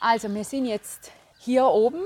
[0.00, 2.02] Also wir sind jetzt hier oben,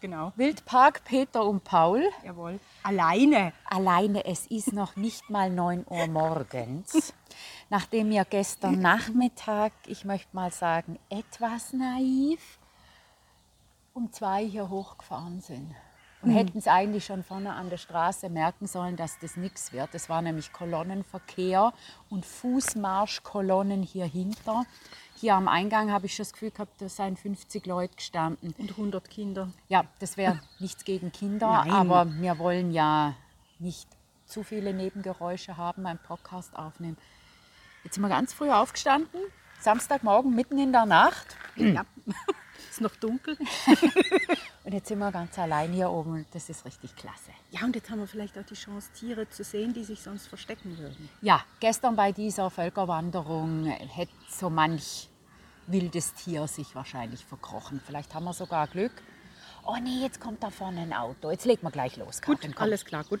[0.00, 0.32] Genau.
[0.36, 2.02] Wildpark Peter und Paul.
[2.24, 2.58] Jawohl.
[2.82, 3.52] Alleine.
[3.66, 7.12] Alleine, es ist noch nicht mal 9 Uhr morgens.
[7.68, 12.40] Nachdem wir gestern Nachmittag, ich möchte mal sagen, etwas naiv,
[13.92, 15.74] um zwei hier hochgefahren sind.
[16.22, 19.94] Und hätten es eigentlich schon vorne an der Straße merken sollen, dass das nichts wird.
[19.94, 21.72] Es war nämlich Kolonnenverkehr
[22.10, 24.64] und Fußmarschkolonnen hier hinter.
[25.20, 28.54] Hier am Eingang habe ich schon das Gefühl gehabt, da seien 50 Leute gestanden.
[28.56, 29.50] Und 100 Kinder.
[29.68, 31.70] Ja, das wäre nichts gegen Kinder, Nein.
[31.70, 33.14] aber wir wollen ja
[33.58, 33.86] nicht
[34.24, 36.96] zu viele Nebengeräusche haben beim Podcast aufnehmen.
[37.84, 39.20] Jetzt sind wir ganz früh aufgestanden,
[39.60, 41.36] Samstagmorgen mitten in der Nacht.
[41.56, 41.84] Ja.
[42.70, 43.36] ist noch dunkel.
[44.62, 47.30] Und jetzt sind wir ganz allein hier oben und das ist richtig klasse.
[47.50, 50.26] Ja, und jetzt haben wir vielleicht auch die Chance, Tiere zu sehen, die sich sonst
[50.26, 51.08] verstecken würden.
[51.22, 55.08] Ja, gestern bei dieser Völkerwanderung hätte so manch
[55.66, 57.80] wildes Tier sich wahrscheinlich verkrochen.
[57.84, 58.92] Vielleicht haben wir sogar Glück.
[59.64, 61.30] Oh nee, jetzt kommt da vorne ein Auto.
[61.30, 62.20] Jetzt legen wir gleich los.
[62.20, 62.64] Gut, Karin, komm.
[62.64, 63.20] alles klar, gut.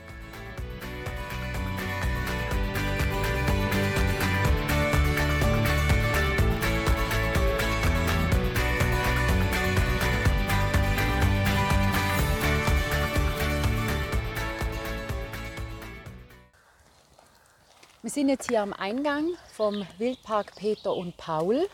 [18.11, 21.65] Wir sind jetzt hier am Eingang vom Wildpark Peter und Paul.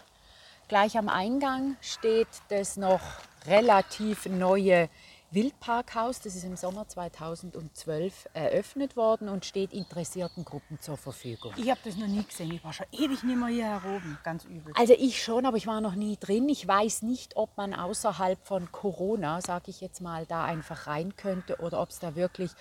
[0.68, 3.02] Gleich am Eingang steht das noch
[3.48, 4.88] relativ neue
[5.32, 6.22] Wildparkhaus.
[6.22, 11.54] Das ist im Sommer 2012 eröffnet worden und steht interessierten Gruppen zur Verfügung.
[11.58, 12.52] Ich habe das noch nie gesehen.
[12.54, 14.20] Ich war schon ewig nicht mehr hier heroben.
[14.24, 14.74] Ganz übel.
[14.78, 16.48] Also ich schon, aber ich war noch nie drin.
[16.50, 21.16] Ich weiß nicht, ob man außerhalb von Corona, sage ich jetzt mal, da einfach rein
[21.16, 22.52] könnte oder ob es da wirklich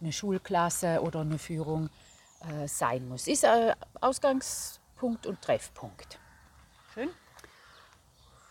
[0.00, 1.90] eine Schulklasse oder eine Führung
[2.48, 3.26] äh, sein muss.
[3.26, 6.18] Ist äh, Ausgangspunkt und Treffpunkt.
[6.94, 7.10] Schön.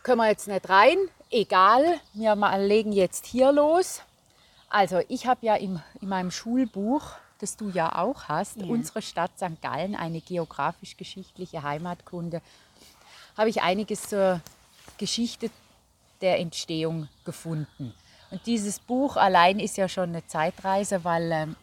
[0.03, 0.97] Können wir jetzt nicht rein,
[1.29, 4.01] egal, wir mal legen jetzt hier los.
[4.69, 9.31] Also ich habe ja im, in meinem Schulbuch, das du ja auch hast, unsere Stadt
[9.37, 9.61] St.
[9.61, 12.41] Gallen, eine geografisch-geschichtliche Heimatkunde,
[13.37, 14.41] habe ich einiges zur
[14.97, 15.49] Geschichte
[16.21, 17.93] der Entstehung gefunden.
[18.31, 21.55] Und dieses Buch allein ist ja schon eine Zeitreise, weil ähm,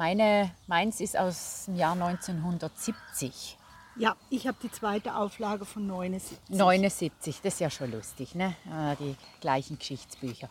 [0.00, 3.58] meine, meins ist aus dem Jahr 1970.
[3.96, 6.38] Ja, ich habe die zweite Auflage von 79.
[6.48, 8.56] 79, das ist ja schon lustig, ne?
[8.72, 10.48] Ah, Die gleichen Geschichtsbücher.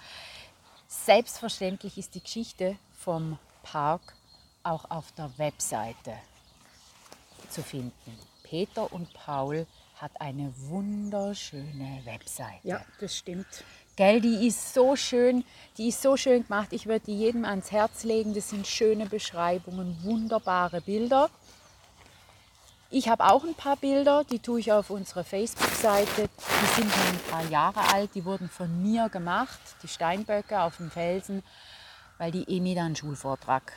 [0.88, 4.14] Selbstverständlich ist die Geschichte vom Park
[4.62, 6.14] auch auf der Webseite
[7.50, 8.20] zu finden.
[8.44, 12.68] Peter und Paul hat eine wunderschöne Webseite.
[12.68, 13.64] Ja, das stimmt.
[14.00, 15.44] Gell, die ist so schön,
[15.78, 16.70] die ist so schön gemacht.
[16.72, 18.34] Ich würde die jedem ans Herz legen.
[18.34, 21.30] Das sind schöne Beschreibungen, wunderbare Bilder.
[22.90, 26.30] Ich habe auch ein paar Bilder, die tue ich auf unsere Facebook-Seite.
[26.30, 30.78] Die sind schon ein paar Jahre alt, die wurden von mir gemacht, die Steinböcke auf
[30.78, 31.44] dem Felsen,
[32.20, 33.74] weil die Emi dann einen Schulvortrag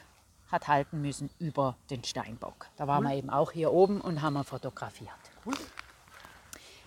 [0.53, 2.69] hat halten müssen über den Steinbock.
[2.77, 5.11] Da waren wir eben auch hier oben und haben wir fotografiert.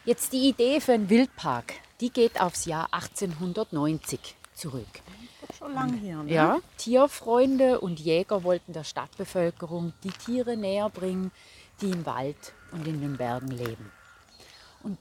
[0.05, 4.87] Jetzt die Idee für einen Wildpark, die geht aufs Jahr 1890 zurück.
[5.57, 6.17] Schon lange hier.
[6.23, 6.33] Ne?
[6.33, 11.31] Ja, Tierfreunde und Jäger wollten der Stadtbevölkerung die Tiere näher bringen,
[11.81, 13.91] die im Wald und in den Bergen leben.
[14.83, 14.99] Und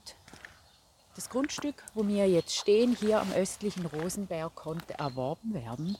[1.15, 5.97] das Grundstück, wo wir jetzt stehen, hier am östlichen Rosenberg, konnte erworben werden.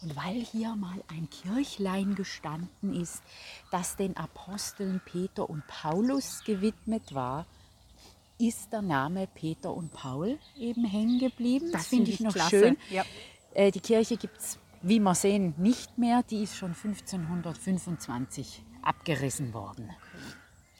[0.00, 3.22] Und weil hier mal ein Kirchlein gestanden ist,
[3.70, 7.46] das den Aposteln Peter und Paulus gewidmet war,
[8.38, 11.70] ist der Name Peter und Paul eben hängen geblieben.
[11.72, 12.50] Das, finde ich noch klasse.
[12.50, 12.76] schön.
[12.90, 13.04] Ja.
[13.54, 16.22] Äh, die Kirche gibt es, wie wir sehen, nicht mehr.
[16.22, 19.90] Die ist schon 1525 abgerissen worden.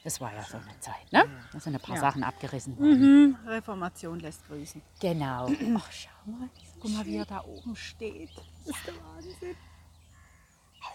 [0.03, 1.25] Das war ja so eine Zeit, ne?
[1.53, 2.01] Da sind ein paar Ja.
[2.03, 3.29] Sachen abgerissen worden.
[3.31, 3.37] Mhm.
[3.47, 4.83] Reformation lässt grüßen.
[5.01, 5.49] Genau.
[5.77, 6.51] Ach, schau mal.
[6.81, 8.29] Guck mal, wie er da oben steht.
[8.67, 9.57] Das ist der Wahnsinn.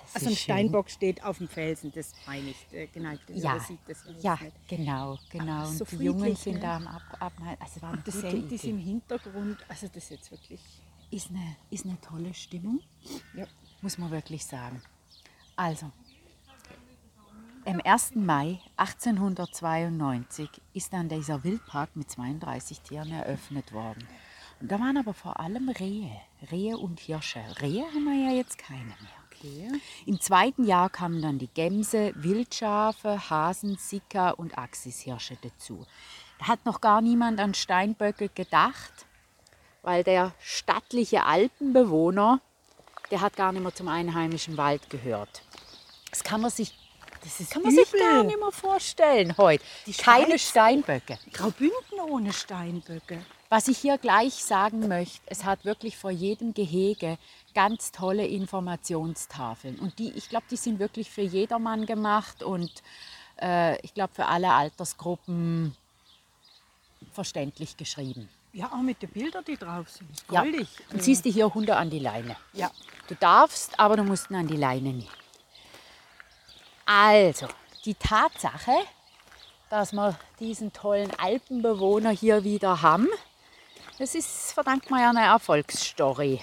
[0.05, 0.43] Das Also ein schön.
[0.43, 2.67] Steinbock steht auf dem Felsen, das meine ich.
[2.71, 4.67] Der geneigte Ja, Hörer sieht das ja, nicht.
[4.67, 5.65] genau, genau.
[5.65, 6.59] so Und die Jungen friedlich, sind ne?
[6.61, 7.57] da am Ab Abnehmen.
[7.59, 9.57] Also war eine Das Sand ist im Hintergrund.
[9.67, 10.59] Also das ist jetzt wirklich...
[11.11, 12.79] ist eine, ist eine tolle Stimmung,
[13.35, 13.45] Ja.
[13.81, 14.81] muss man wirklich sagen.
[15.55, 15.91] Also,
[17.65, 18.15] am 1.
[18.15, 24.07] Mai 1892 ist dann dieser Wildpark mit 32 Tieren eröffnet worden.
[24.61, 26.11] Und da waren aber vor allem Rehe,
[26.51, 27.41] Rehe und Hirsche.
[27.61, 29.18] Rehe haben wir ja jetzt keine mehr.
[29.39, 29.71] Okay.
[30.05, 35.85] Im zweiten Jahr kamen dann die Gämse, Wildschafe, Hasen, Sika und Axishirsche dazu.
[36.39, 38.91] Da hat noch gar niemand an Steinböcke gedacht,
[39.81, 42.41] weil der stattliche Alpenbewohner,
[43.11, 45.41] der hat gar nicht mehr zum einheimischen Wald gehört.
[46.09, 46.73] Das kann man sich,
[47.23, 49.63] Das ist kann man sich gar nicht mehr vorstellen heute.
[49.85, 51.17] Die Keine Steinböcke.
[51.31, 53.21] Graubünden ohne Steinböcke.
[53.49, 57.17] Was ich hier gleich sagen möchte, es hat wirklich vor jedem Gehege
[57.55, 59.79] ganz tolle Informationstafeln.
[59.79, 62.71] Und die, ich glaube, die sind wirklich für jedermann gemacht und
[63.41, 65.75] äh, ich glaube für alle Altersgruppen
[67.11, 68.29] verständlich geschrieben.
[68.53, 70.09] Ja, auch mit den Bildern, die drauf sind.
[70.31, 70.41] Ja.
[70.41, 70.67] Goldig.
[70.91, 72.35] Und ziehst du hier Hunde an die Leine.
[72.53, 72.69] Ja.
[73.07, 75.07] Du darfst, aber du musst ihn an die Leine nehmen.
[76.85, 77.47] Also,
[77.85, 78.73] die Tatsache,
[79.69, 83.07] dass wir diesen tollen Alpenbewohner hier wieder haben,
[83.99, 86.39] das ist, verdankt man ja einer Erfolgsstory,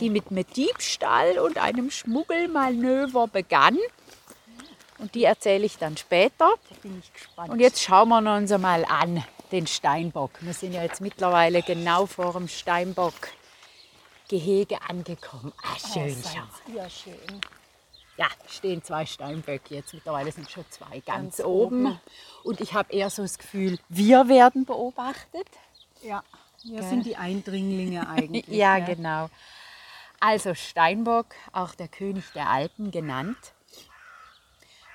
[0.00, 3.76] die mit einem Diebstahl und einem Schmuggelmanöver begann.
[4.98, 6.54] Und die erzähle ich dann später.
[6.70, 7.50] Da bin ich gespannt.
[7.50, 9.22] Und jetzt schauen wir uns mal an,
[9.52, 10.30] den Steinbock.
[10.40, 15.52] Wir sind ja jetzt mittlerweile genau vor dem Steinbock-Gehege angekommen.
[15.62, 16.42] Ah, schön, oh, schau
[16.72, 17.40] ihr schön.
[18.16, 19.94] Ja, stehen zwei Steinböcke jetzt.
[19.94, 21.86] Mittlerweile sind schon zwei ganz, Ganz oben.
[21.86, 22.00] oben.
[22.42, 25.46] Und ich habe eher so das Gefühl, wir werden beobachtet.
[26.02, 26.24] Ja,
[26.64, 26.88] wir Gell?
[26.88, 28.46] sind die Eindringlinge eigentlich.
[28.48, 28.84] Ja, ne?
[28.84, 29.30] genau.
[30.20, 33.38] Also Steinbock, auch der König der Alpen genannt,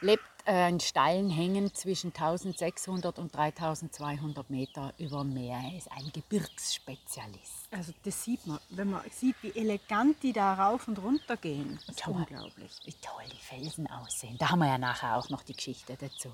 [0.02, 5.62] lebt äh, in steilen Hängen zwischen 1600 und 3200 Meter über dem Meer.
[5.64, 7.70] Er ist ein Gebirgsspezialist.
[7.72, 11.80] Also das sieht man, wenn man sieht, wie elegant die da rauf und runter gehen.
[11.88, 12.18] Das ist mal.
[12.18, 12.72] unglaublich.
[12.84, 14.38] Wie toll die Felsen aussehen.
[14.38, 16.34] Da haben wir ja nachher auch noch die Geschichte dazu.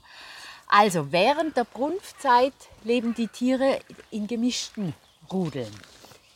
[0.68, 2.54] Also während der Brunftzeit
[2.84, 3.80] leben die Tiere
[4.10, 4.96] in gemischten
[5.32, 5.72] Rudeln.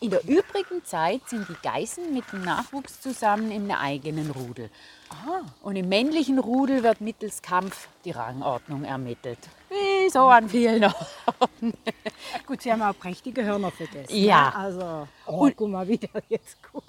[0.03, 4.69] In der übrigen Zeit sind die Geißen mit dem Nachwuchs zusammen in einem eigenen Rudel.
[5.61, 9.39] Und im männlichen Rudel wird mittels Kampf die Rangordnung ermittelt.
[9.69, 10.83] Wie so an vielen
[11.39, 11.73] Orten.
[12.45, 14.13] Gut, sie haben auch prächtige Hörner vergessen.
[14.13, 14.49] Ja.
[14.49, 14.55] ne?
[14.55, 16.85] Also, oh, guck mal, wie der jetzt guckt.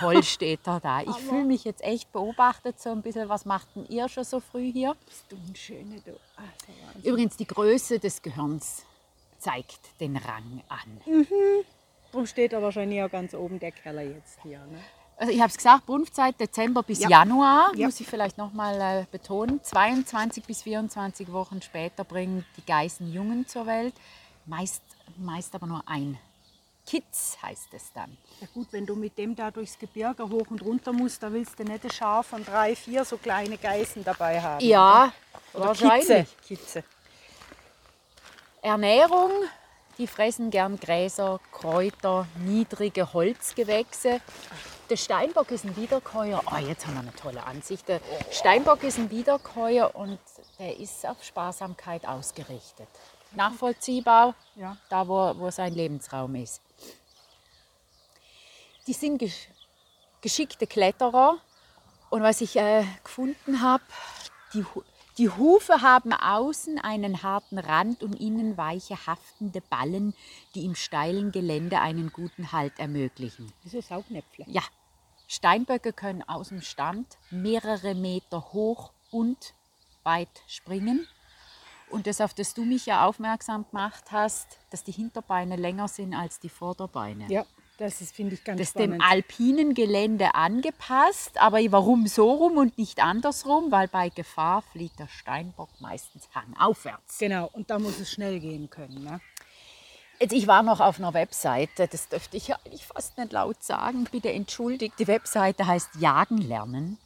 [0.00, 1.02] Toll steht er da.
[1.02, 3.28] Ich fühle mich jetzt echt beobachtet so ein bisschen.
[3.28, 4.96] Was macht denn ihr schon so früh hier?
[5.06, 6.18] Bist du ein Schöner, du.
[6.36, 7.12] Wahnsinn.
[7.12, 8.84] Übrigens, die Größe des Gehirns
[9.44, 11.26] zeigt den Rang an.
[12.10, 14.58] Darum steht er wahrscheinlich auch ganz oben, der Keller jetzt hier.
[14.58, 14.78] Ne?
[15.16, 17.08] Also ich habe es gesagt, Brunftzeit Dezember bis Ja.
[17.10, 17.86] Januar, Ja.
[17.86, 19.62] muss ich vielleicht nochmal äh, betonen.
[19.62, 23.94] 22 bis 24 Wochen später bringen die Geißen Jungen zur Welt.
[24.46, 24.82] Meist,
[25.18, 26.18] meist aber nur ein.
[26.86, 28.16] Kitz heißt es dann.
[28.40, 31.58] Ja gut, wenn du mit dem da durchs Gebirge hoch und runter musst, da willst
[31.58, 34.64] du nicht ein Schar von drei, vier so kleine Geißen dabei haben.
[34.64, 35.12] Ja,
[35.54, 35.66] oder?
[35.68, 36.08] wahrscheinlich.
[36.08, 36.82] Kitze.
[36.82, 36.84] Kitze.
[38.64, 39.30] Ernährung,
[39.98, 44.22] die fressen gern Gräser, Kräuter, niedrige Holzgewächse.
[44.88, 46.42] Der Steinbock ist ein Wiederkäuer.
[46.46, 47.86] Oh, jetzt haben wir eine tolle Ansicht.
[47.88, 48.00] Der
[48.30, 50.18] Steinbock ist ein Wiederkäuer und
[50.58, 52.88] der ist auf Sparsamkeit ausgerichtet.
[53.32, 54.78] Nachvollziehbar, Ja.
[54.88, 56.62] da wo, wo sein Lebensraum ist.
[58.86, 59.48] Die sind gesch
[60.22, 61.36] geschickte Kletterer
[62.08, 63.84] und was ich äh, gefunden habe,
[64.54, 64.64] die,
[65.18, 70.14] die Hufe haben außen einen harten Rand und innen weiche haftende Ballen,
[70.54, 73.52] die im steilen Gelände einen guten Halt ermöglichen.
[73.62, 74.44] Wieso Saugnäpfle?
[74.48, 74.62] Ja,
[75.28, 79.54] Steinböcke können aus dem Stand mehrere Meter hoch und
[80.02, 81.06] weit springen.
[81.90, 86.14] Und das, auf das du mich ja aufmerksam gemacht hast, dass die Hinterbeine länger sind
[86.14, 87.28] als die Vorderbeine.
[87.28, 87.46] Ja,
[87.78, 89.04] das ist, finde ich, ganz Das ist dem spannend.
[89.10, 93.72] alpinen Gelände angepasst, aber warum so rum und nicht andersrum?
[93.72, 97.18] Weil bei Gefahr fliegt der Steinbock meistens hangaufwärts.
[97.18, 99.02] Genau, und da muss es schnell gehen können.
[99.02, 99.20] Ne?
[100.20, 103.62] Jetzt, ich war noch auf einer Webseite, das dürfte ich ja eigentlich fast nicht laut
[103.62, 104.94] sagen, bitte entschuldigt.
[104.98, 106.98] Die Webseite heißt Jagen lernen.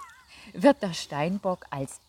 [0.52, 2.00] Wird der Steinbock als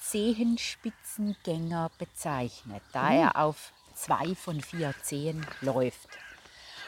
[0.00, 6.08] Zehenspitzengänger bezeichnet, da er auf zwei von vier Zehen läuft.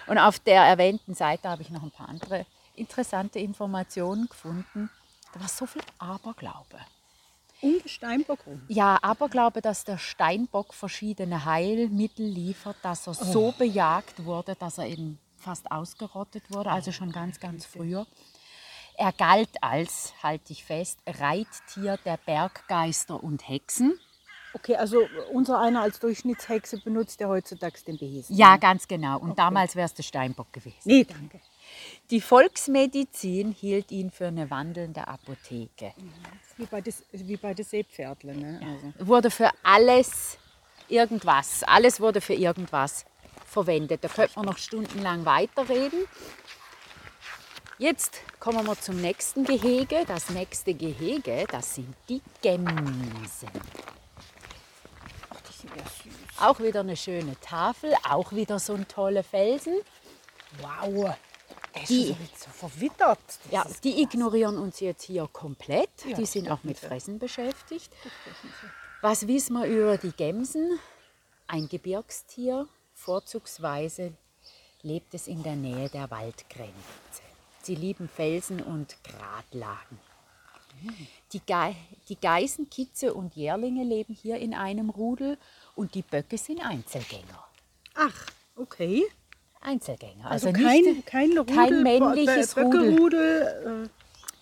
[0.07, 4.91] Und auf der erwähnten Seite habe ich noch ein paar andere interessante Informationen gefunden.
[5.33, 6.79] Da war so viel Aberglaube.
[7.61, 8.63] Um den Steinbock rum.
[8.69, 14.87] Ja, Aberglaube, dass der Steinbock verschiedene Heilmittel liefert, dass er so bejagt wurde, dass er
[14.87, 18.07] eben fast ausgerottet wurde, also schon ganz, ganz früher.
[18.99, 23.99] Er galt als, halte ich fest, Reittier der Berggeister und Hexen.
[24.57, 28.35] Okay, also unser einer als Durchschnittshexe benutzt ja heutzutage den Behesen.
[28.35, 29.19] Ja, ganz genau.
[29.19, 30.81] Und damals wäre es der Steinbock gewesen.
[30.85, 31.41] Nee, danke.
[32.11, 35.93] Die Volksmedizin hielt ihn für eine wandelnde Apotheke.
[36.57, 38.41] Wie bei des, wie bei den Seepferdlen.
[38.41, 38.61] Ne?
[38.63, 39.07] Also.
[39.07, 40.39] Wurde für alles
[40.89, 43.05] irgendwas, alles wurde für irgendwas
[43.45, 44.05] verwendet.
[44.05, 46.07] Da könnte man noch stundenlang weiterreden.
[47.79, 50.05] Jetzt kommen wir zum nächsten Gehege.
[50.07, 53.51] Das nächste Gehege, das sind die Gämsen.
[55.29, 55.56] Ach, die sind ja süß.
[56.41, 59.75] Auch wieder eine schöne Tafel, auch wieder so ein toller Felsen.
[60.61, 61.15] Wow.
[61.75, 63.19] Der ist Die- so verwittert.
[63.27, 65.91] Das Ja, die ignorieren uns jetzt hier komplett.
[66.07, 66.79] Ja, die sind auch mit.
[66.79, 67.93] Fressen beschäftigt.
[69.03, 70.79] Was wissen wir über die Gämsen?
[71.47, 74.15] Ein Gebirgstier, vorzugsweise
[74.83, 76.73] lebt es in der Nähe der Waldgrenze.
[77.63, 79.99] Sie lieben Felsen und Gratlagen.
[81.33, 81.75] Die, Ge
[82.09, 85.39] die Geißen, Kitze und Jährlinge leben hier in einem Rudel
[85.75, 87.45] und die Böcke sind Einzelgänger.
[87.95, 89.03] Ach, okay.
[89.61, 90.31] Einzelgänger.
[90.31, 93.91] Also, Also, kein, nicht, kein, Rudel, kein männliches Bö- Böckerudel.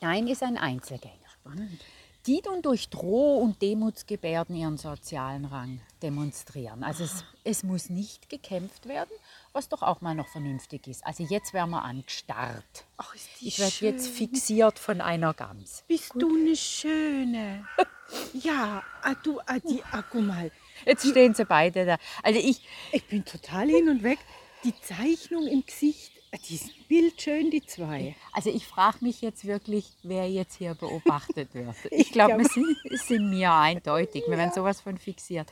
[0.00, 1.14] nein, ist ein Einzelgänger.
[1.14, 1.81] Äh, spannend.
[2.26, 6.83] Die dann durch Droh- und Demutsgebärden ihren sozialen Rang demonstrieren.
[6.83, 9.11] Also es, es muss nicht gekämpft werden,
[9.52, 11.07] was doch auch mal noch vernünftig ist.
[11.07, 12.87] Also jetzt werden wir angestarrt.
[12.97, 15.85] Ach, ist die Ich werde jetzt fixiert von einer Gams.
[15.87, 17.66] Bist du eine Schöne?
[18.33, 20.50] ja, ah, du, ah, die, ah, guck mal.
[20.87, 21.99] Jetzt stehen sie beide da.
[22.23, 24.19] Also ich, Ich bin total hin und weg.
[24.64, 28.17] Die Zeichnung im Gesicht, die sind bildschön, die zwei.
[28.33, 31.75] also ich frage mich jetzt wirklich, wer jetzt hier beobachtet wird.
[31.91, 34.25] Ich glaube, glaub- es sind, mir eindeutig.
[34.29, 35.50] Wir werden sowas von fixiert.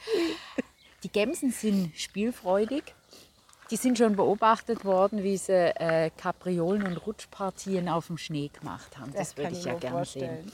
[1.02, 2.94] Die Gämsen sind spielfreudig.
[3.70, 8.98] Die sind schon beobachtet worden, wie sie äh, Kapriolen und Rutschpartien auf dem Schnee gemacht
[8.98, 9.12] haben.
[9.12, 10.44] Das, würde kann ich ja gerne vorstellen.
[10.44, 10.52] sehen.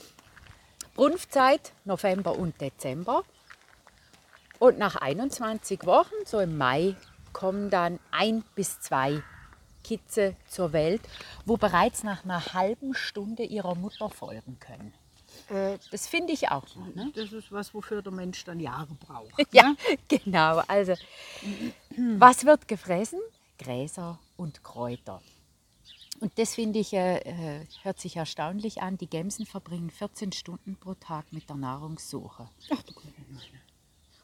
[0.95, 3.23] Brunftzeit November und Dezember.
[4.57, 6.95] Und nach 21 Wochen, so im Mai,
[7.33, 9.21] kommen dann ein bis zwei
[9.89, 11.01] Kitze zur Welt,
[11.47, 14.93] wo bereits nach einer halben Stunde ihrer Mutter folgen können.
[15.49, 16.89] Äh, Das finde ich auch mal.
[16.93, 17.11] Ne?
[17.15, 19.33] das ist was, wofür der Mensch dann Jahre braucht.
[19.51, 19.73] Ja,
[20.07, 20.61] genau.
[20.67, 20.93] Also,
[22.19, 23.19] was wird gefressen?
[23.57, 25.23] Gräser und Kräuter.
[26.19, 28.97] Und das finde ich, äh, äh, hört sich erstaunlich an.
[28.99, 32.47] Die Gämsen verbringen 14 Stunden pro Tag mit der Nahrungssuche.
[32.71, 32.93] Ach, du.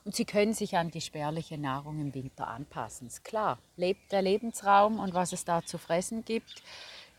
[0.06, 3.08] Und sie können sich an die spärliche Nahrung im Winter anpassen.
[3.08, 6.62] Ist klar, lebt der Lebensraum und was es da zu fressen gibt,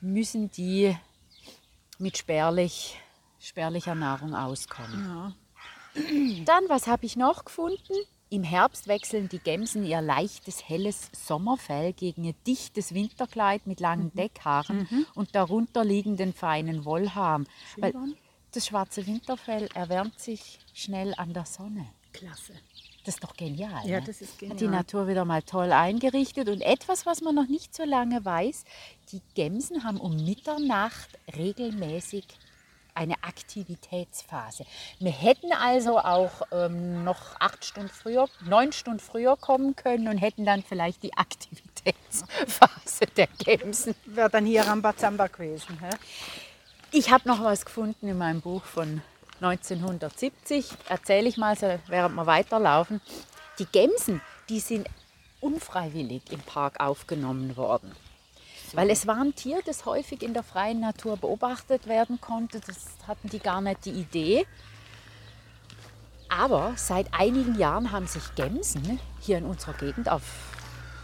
[0.00, 0.97] müssen die
[1.99, 2.97] mit spärlich,
[3.40, 5.05] spärlicher Nahrung auskommen.
[5.05, 5.33] Ja.
[6.45, 7.95] Dann, was habe ich noch gefunden?
[8.28, 14.12] Im Herbst wechseln die Gämsen ihr leichtes, helles Sommerfell gegen ihr dichtes Winterkleid mit langen
[14.14, 17.49] Deckhaaren und darunter liegenden feinen Wollhaaren.
[17.78, 17.95] Weil
[18.52, 21.87] das schwarze Winterfell erwärmt sich schnell an der Sonne.
[22.16, 22.52] Klasse.
[23.04, 23.87] Das ist doch genial.
[23.87, 24.06] Ja, ne?
[24.06, 24.70] das ist Hat die genial.
[24.70, 26.49] Natur wieder mal toll eingerichtet.
[26.49, 28.64] Und etwas, was man noch nicht so lange weiß,
[29.12, 32.26] die Gämsen haben um Mitternacht regelmäßig
[32.96, 34.64] eine Aktivitätsphase.
[34.99, 40.18] Wir hätten also auch ähm, noch acht Stunden früher, neun Stunden früher kommen können und
[40.18, 43.94] hätten dann vielleicht die Aktivitätsphase der Gämsen.
[44.06, 45.78] Wäre dann hier Rambazamba gewesen.
[45.80, 45.90] Hä?
[46.90, 49.02] Ich habe noch was gefunden in meinem Buch von
[49.40, 50.66] 1970.
[50.88, 53.00] Erzähle ich mal, so, während wir weiterlaufen.
[53.59, 54.88] Die Gämsen, die sind
[55.40, 57.93] unfreiwillig im Park aufgenommen worden.
[58.73, 62.61] Weil es war ein Tier, das häufig in der freien Natur beobachtet werden konnte.
[62.61, 62.76] Das
[63.07, 64.47] hatten die gar nicht die Idee.
[66.28, 70.23] Aber seit einigen Jahren haben sich Gämsen hier in unserer Gegend auf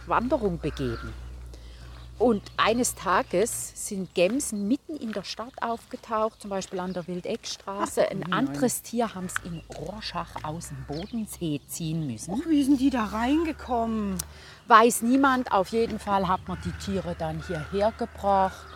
[0.05, 1.13] Wanderung begeben.
[2.23, 8.09] Und eines Tages sind Gämsen mitten in der Stadt aufgetaucht, zum Beispiel an der Wildeckstraße.
[8.09, 12.33] Ein anderes Tier haben es in Rorschach aus dem Bodensee ziehen müssen.
[12.41, 14.17] Ach, wie sind die da reingekommen?
[14.67, 18.67] Weiß niemand, auf jeden Fall hat man die Tiere dann hierher gebracht.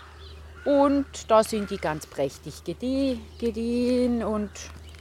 [0.65, 4.25] Und da sind die ganz prächtig gedie- gediehen.
[4.25, 4.51] Und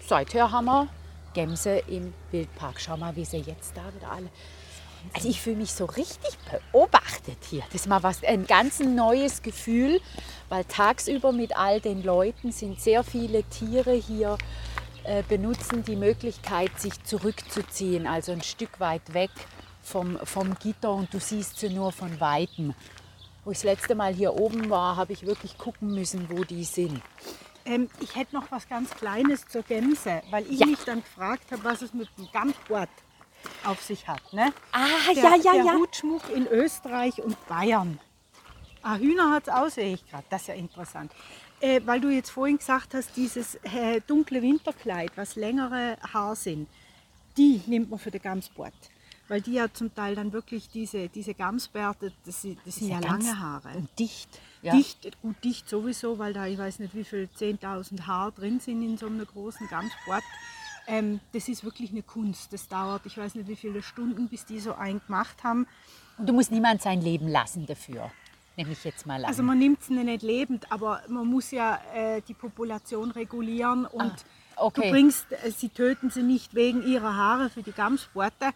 [0.07, 0.87] seither haben wir
[1.35, 2.81] Gämse im Wildpark.
[2.81, 4.29] Schau mal, wie sie jetzt da wieder alle.
[5.15, 6.37] Also ich fühle mich so richtig
[6.73, 7.63] beobachtet hier.
[7.73, 10.01] Das ist mal was, ein ganz neues Gefühl,
[10.49, 14.37] weil tagsüber mit all den Leuten sind sehr viele Tiere hier,
[15.05, 19.31] äh, benutzen die Möglichkeit, sich zurückzuziehen, also ein Stück weit weg
[19.83, 22.75] vom, vom Gitter und du siehst sie nur von Weitem.
[23.45, 26.65] Wo ich das letzte Mal hier oben war, habe ich wirklich gucken müssen, wo die
[26.65, 27.01] sind.
[27.65, 30.67] Ähm, ich hätte noch was ganz Kleines zur Gänse, weil ich Ja.
[30.67, 32.89] mich dann gefragt habe, was es mit dem Gamsport
[33.65, 34.33] auf sich hat.
[34.33, 34.53] Ne?
[34.73, 35.73] Ah, Der, ja, ja, der ja.
[35.75, 37.99] Hutschmuck in Österreich und Bayern.
[38.83, 40.25] Ah, Hühner hat es auch, sehe ich gerade.
[40.31, 41.13] Das ist ja interessant.
[41.61, 46.69] Äh, weil du jetzt vorhin gesagt hast, dieses äh, dunkle Winterkleid, was längere Haar sind,
[47.37, 48.75] die nimmt man für den Gamsport.
[49.29, 53.01] Weil die ja zum Teil dann wirklich diese, diese Gamsbärte, das, sind- das sind ja
[53.01, 53.69] ganz lange Haare.
[53.75, 54.29] Und dicht.
[54.63, 54.75] Ja.
[54.77, 58.83] Dicht, gut dicht sowieso, weil da ich weiß nicht wie viel 10.000 Haar drin sind
[58.83, 60.23] in so einem großen Gamsbord.
[60.87, 62.53] Ähm, das ist wirklich eine Kunst.
[62.53, 65.67] Das dauert, ich weiß nicht wie viele Stunden, bis die so einen gemacht haben.
[66.19, 68.11] Und du musst niemand sein Leben lassen dafür.
[68.57, 69.25] Nehme ich jetzt mal an.
[69.27, 74.13] Also man nimmt es nicht lebend, aber man muss ja äh, die Population regulieren und
[74.57, 74.83] Ah, okay.
[74.83, 78.51] du bringst, äh, sie töten sie nicht wegen ihrer Haare für die Gamsporte.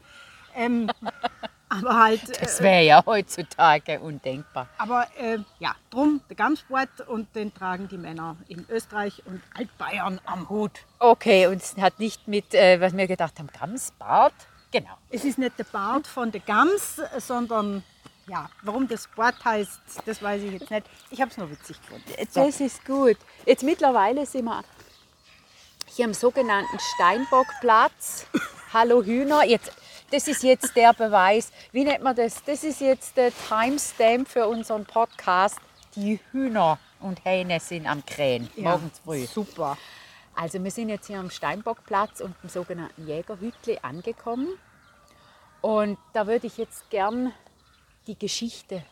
[0.55, 0.91] Ähm,
[1.71, 4.69] aber halt, das äh, wäre ja heutzutage undenkbar.
[4.77, 10.21] aber äh, ja, drum der Gamsport und den tragen die Männer in Österreich und Altbayern
[10.27, 10.73] am Hut.
[10.99, 14.35] Okay, und es hat nicht mit, äh, was wir gedacht haben, Gamsbart.
[14.73, 14.99] Genau.
[15.11, 17.83] Es ist nicht der Bart von der Gams, äh, sondern
[18.27, 20.87] ja, warum das Sport heißt, das weiß ich jetzt nicht.
[21.11, 22.05] Ich habe es nur witzig gefunden.
[22.31, 22.45] So.
[22.45, 23.17] Das ist gut.
[23.45, 24.63] Jetzt mittlerweile sind wir
[25.87, 28.27] hier am sogenannten Steinbockplatz.
[28.73, 29.45] Hallo Hühner.
[29.45, 29.73] Jetzt,
[30.11, 31.53] das ist jetzt der Beweis.
[31.73, 32.43] Wie nennt man das?
[32.45, 35.59] Das ist jetzt der Timestamp für unseren Podcast.
[35.97, 38.51] Die Hühner und Hähne sind am Krähen.
[38.57, 39.27] Ja, Morgens früh.
[39.27, 39.77] Super.
[40.35, 44.49] Also wir sind jetzt hier am Steinbockplatz und im sogenannten Jägerhütli angekommen.
[45.61, 47.33] Und da würde ich jetzt gern
[48.07, 48.83] die Geschichte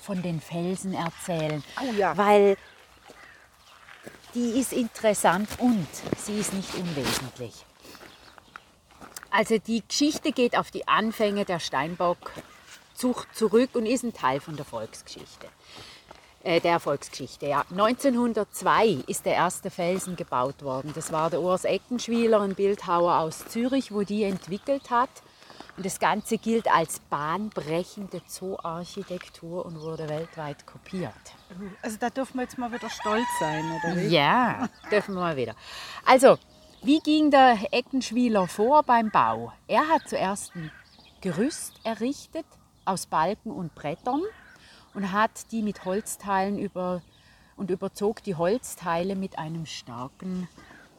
[0.00, 1.64] von den Felsen erzählen.
[1.80, 2.16] Oh ja.
[2.16, 2.56] Weil
[4.34, 5.86] die ist interessant und
[6.18, 7.64] sie ist nicht unwesentlich.
[9.36, 14.54] Also die Geschichte geht auf die Anfänge der Steinbockzucht zurück und ist ein Teil von
[14.54, 15.48] der Volksgeschichte.
[16.44, 17.64] Äh, der Volksgeschichte, ja.
[17.68, 20.92] 1902 ist der erste Felsen gebaut worden.
[20.94, 25.10] Das war der Urs Eckenschwiler, ein Bildhauer aus Zürich, wo die entwickelt hat.
[25.76, 31.12] Und das Ganze gilt als bahnbrechende Zooarchitektur und wurde weltweit kopiert.
[31.82, 34.06] Also da dürfen wir jetzt mal wieder stolz sein, oder wie?
[34.14, 35.56] Ja, dürfen wir mal wieder.
[36.06, 36.38] Also,
[36.84, 39.52] wie ging der Eckenschwiler vor beim Bau?
[39.66, 40.70] Er hat zuerst ein
[41.22, 42.44] Gerüst errichtet
[42.84, 44.20] aus Balken und Brettern
[44.92, 47.00] und hat die mit Holzteilen über
[47.56, 50.48] und überzog die Holzteile mit einem starken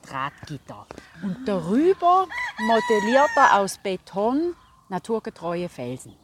[0.01, 0.87] Drahtgitter.
[1.21, 2.27] Und darüber
[2.59, 4.55] modelliert er aus Beton
[4.89, 6.15] naturgetreue Felsen.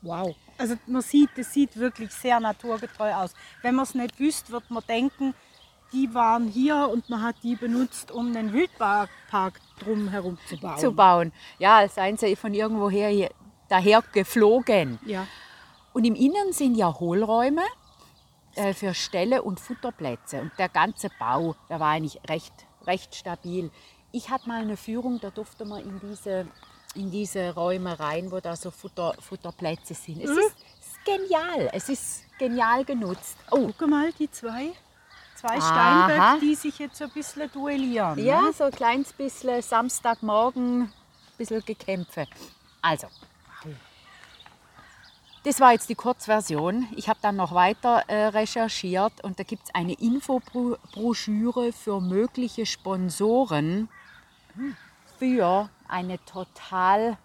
[0.00, 0.34] Wow.
[0.56, 3.34] Also man sieht, es sieht wirklich sehr naturgetreu aus.
[3.60, 5.34] Wenn man es nicht wüsste, wird man denken,
[5.92, 9.08] die waren hier und man hat die benutzt, um einen Wildpark
[9.78, 10.78] drum herum zu bauen.
[10.78, 11.32] Zu bauen.
[11.58, 13.30] Ja, seien sie von irgendwoher hier,
[13.68, 14.98] daher geflogen.
[15.06, 15.26] Ja.
[15.92, 17.62] Und im Innern sind ja Hohlräume
[18.56, 20.40] äh, für Ställe und Futterplätze.
[20.40, 22.52] Und der ganze Bau, der war eigentlich recht,
[22.86, 23.70] recht stabil.
[24.12, 26.46] Ich hatte mal eine Führung, da durfte man in diese,
[26.94, 30.22] in diese Räume rein, wo da so Futter, Futterplätze sind.
[30.22, 33.36] Es, ist, es ist genial, es ist genial genutzt.
[33.50, 34.72] Oh, Guck mal, die zwei,
[35.50, 35.60] zwei.
[35.60, 38.18] Steinböcke, die sich jetzt so ein bisschen duellieren.
[38.24, 38.52] ja, ne?
[38.52, 40.92] so ein kleines bisschen Samstagmorgen, ein
[41.38, 42.26] bisschen Gekämpfe.
[42.82, 43.08] Also,
[45.44, 46.88] das war jetzt die Kurzversion.
[46.96, 52.64] Ich habe dann noch weiter äh, recherchiert und da gibt es eine Infobroschüre für mögliche
[52.64, 53.88] Sponsoren
[55.18, 57.18] für eine total,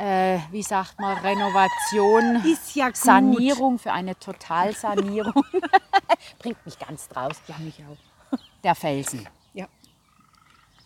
[0.00, 2.90] äh, wie sagt man, Renovation, Ist ja.
[2.94, 5.44] Sanierung, für eine Totalsanierung.
[6.38, 7.36] Bringt mich ganz draus.
[7.46, 8.38] Ja, mich auch.
[8.64, 9.28] Der Felsen.
[9.52, 9.66] Ja.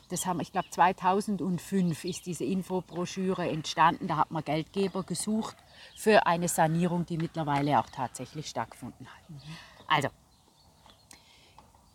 [0.08, 4.08] Das haben, ich glaube, 2005 ist diese Infobroschüre entstanden.
[4.08, 5.56] Da hat man Geldgeber gesucht
[5.94, 9.22] für eine Sanierung, die mittlerweile auch tatsächlich stattgefunden hat.
[9.86, 10.08] Also,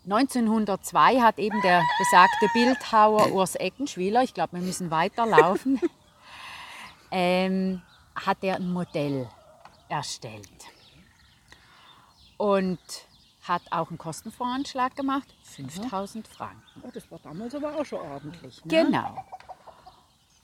[0.05, 5.82] 1902 hat eben der besagte Bildhauer Urs Eckenschwiler, ich glaube, wir müssen weiterlaufen,
[7.11, 7.81] ähm,
[8.15, 9.27] hat er ein Modell
[9.87, 10.49] erstellt.
[12.37, 12.79] Und
[13.43, 16.83] hat auch einen Kostenvoranschlag gemacht, 5000 Franken.
[16.83, 18.63] Oh, das war damals aber auch schon ordentlich.
[18.63, 18.85] Ne?
[18.85, 19.25] Genau.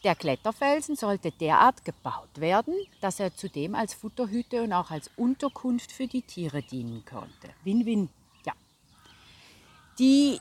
[0.04, 5.92] Der Kletterfelsen sollte derart gebaut werden, dass er zudem als Futterhütte und auch als Unterkunft
[5.92, 7.50] für die Tiere dienen konnte.
[7.64, 8.10] Win-win.
[8.46, 8.54] Ja.
[9.98, 10.40] Die,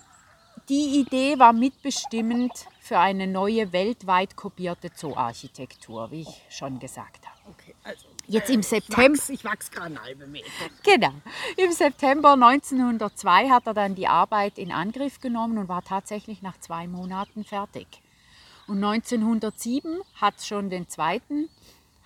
[0.69, 7.39] die Idee war mitbestimmend für eine neue weltweit kopierte Zooarchitektur, wie ich schon gesagt habe.
[7.51, 9.23] Okay, also Jetzt im ich September.
[9.29, 10.49] ich wachs gerade einen halben Meter.
[10.83, 11.13] Genau.
[11.57, 16.59] Im September 1902 hat er dann die Arbeit in Angriff genommen und war tatsächlich nach
[16.59, 17.87] zwei Monaten fertig.
[18.67, 21.51] Und 1907 hat schon den zweiten,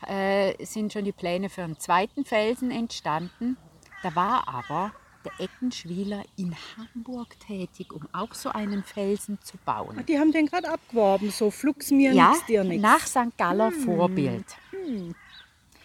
[0.07, 3.57] äh, sind schon die Pläne für einen zweiten Felsen entstanden.
[4.03, 4.93] Da war aber
[5.39, 10.05] Eckenschwiler in Hamburg tätig, um auch so einen Felsen zu bauen.
[10.07, 12.83] Die haben den gerade abgeworben, so flugs mir Ja, nix, dir nix.
[12.83, 13.37] nach St.
[13.37, 14.45] Galler Vorbild.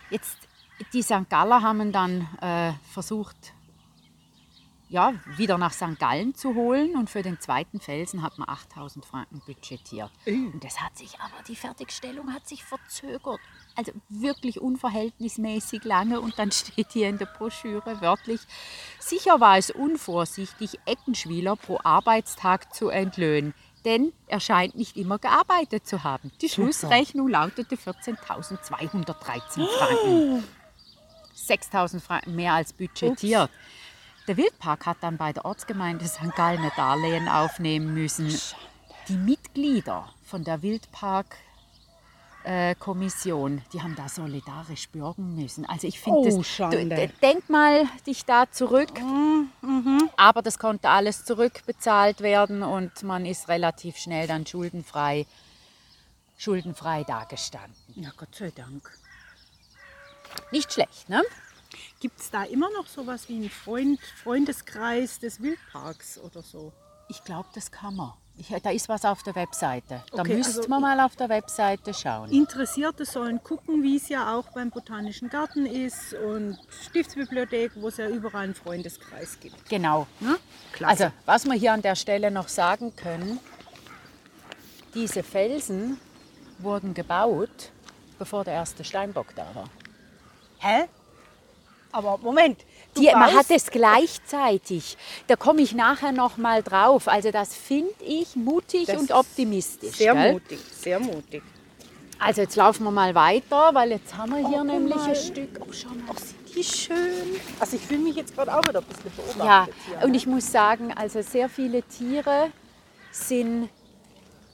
[0.10, 0.38] Jetzt,
[0.94, 1.30] die St.
[1.30, 3.54] Galler haben dann äh, versucht,
[4.94, 5.98] ja, wieder nach St.
[5.98, 10.12] Gallen zu holen und für den zweiten Felsen hat man 8000 Franken budgetiert.
[10.28, 13.40] Und das hat sich aber, die Fertigstellung hat sich verzögert.
[13.76, 18.42] Also wirklich unverhältnismäßig lange und dann steht hier in der Broschüre wörtlich,
[19.00, 23.56] sicher war es unvorsichtig, Eckenschwiler pro Arbeitstag zu entlöhnen.
[23.86, 26.32] denn er scheint nicht immer gearbeitet zu haben.
[26.42, 30.44] Die Schlussrechnung lautete 14.213 Franken.
[31.36, 33.50] 6.000 Franken mehr als budgetiert.
[34.28, 36.34] Der Wildpark hat dann bei der Ortsgemeinde St.
[36.36, 38.34] Gallen Darlehen aufnehmen müssen.
[39.10, 41.36] Die Mitglieder von der Wildpark
[42.46, 45.66] äh, Kommission, die haben da solidarisch bürgen müssen.
[45.66, 46.36] Also ich finde Oh, das,
[47.22, 48.92] denk mal dich da zurück.
[50.18, 55.26] Aber das konnte alles zurückbezahlt werden und man ist relativ schnell dann schuldenfrei,
[56.38, 57.76] schuldenfrei dagestanden.
[57.96, 58.90] Ja, Gott sei Dank.
[60.52, 61.22] Nicht schlecht, ne?
[62.04, 66.74] Gibt es da immer noch sowas wie einen Freund, Freundeskreis des Wildparks oder so?
[67.08, 68.12] Ich glaube, das kann man.
[68.36, 70.04] Ich, da ist was auf der Webseite.
[70.12, 72.30] Da Okay, müsste also man mal auf der Webseite schauen.
[72.30, 77.96] Interessierte sollen gucken, wie es ja auch beim Botanischen Garten ist und Stiftsbibliothek, wo es
[77.96, 79.70] ja überall einen Freundeskreis gibt.
[79.70, 80.06] Genau.
[80.20, 80.36] Ne?
[80.74, 81.06] Klasse.
[81.06, 83.40] Also, was wir hier an der Stelle noch sagen können,
[84.94, 85.98] diese Felsen
[86.60, 87.72] wurden gebaut,
[88.20, 89.70] bevor der erste Steinbock da war.
[90.60, 90.90] Hä?
[91.94, 92.60] Aber Moment,
[92.98, 94.98] Die, man hat es gleichzeitig.
[95.28, 97.08] Da komme ich nachher noch mal drauf.
[97.08, 99.96] Also das finde ich mutig Das und ist optimistisch.
[99.96, 100.34] sehr gell?
[100.34, 101.42] mutig, sehr mutig.
[102.20, 105.10] Also jetzt laufen wir mal weiter, weil jetzt haben wir hier Oh, nämlich mal.
[105.10, 105.50] ein Stück.
[105.60, 106.16] Oh, schau mal.
[106.18, 107.40] Sind die schön?
[107.60, 110.04] Also ich fühle mich jetzt gerade auch wieder ein bisschen beobachtet Ja, hier.
[110.06, 110.18] und ne?
[110.18, 112.50] ich muss sagen, also sehr viele Tiere
[113.12, 113.70] sind,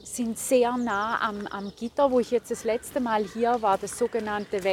[0.04, 2.12] sind sehr nah am, am Gitter.
[2.12, 4.64] Wo ich jetzt das letzte Mal hier war, das sogenannte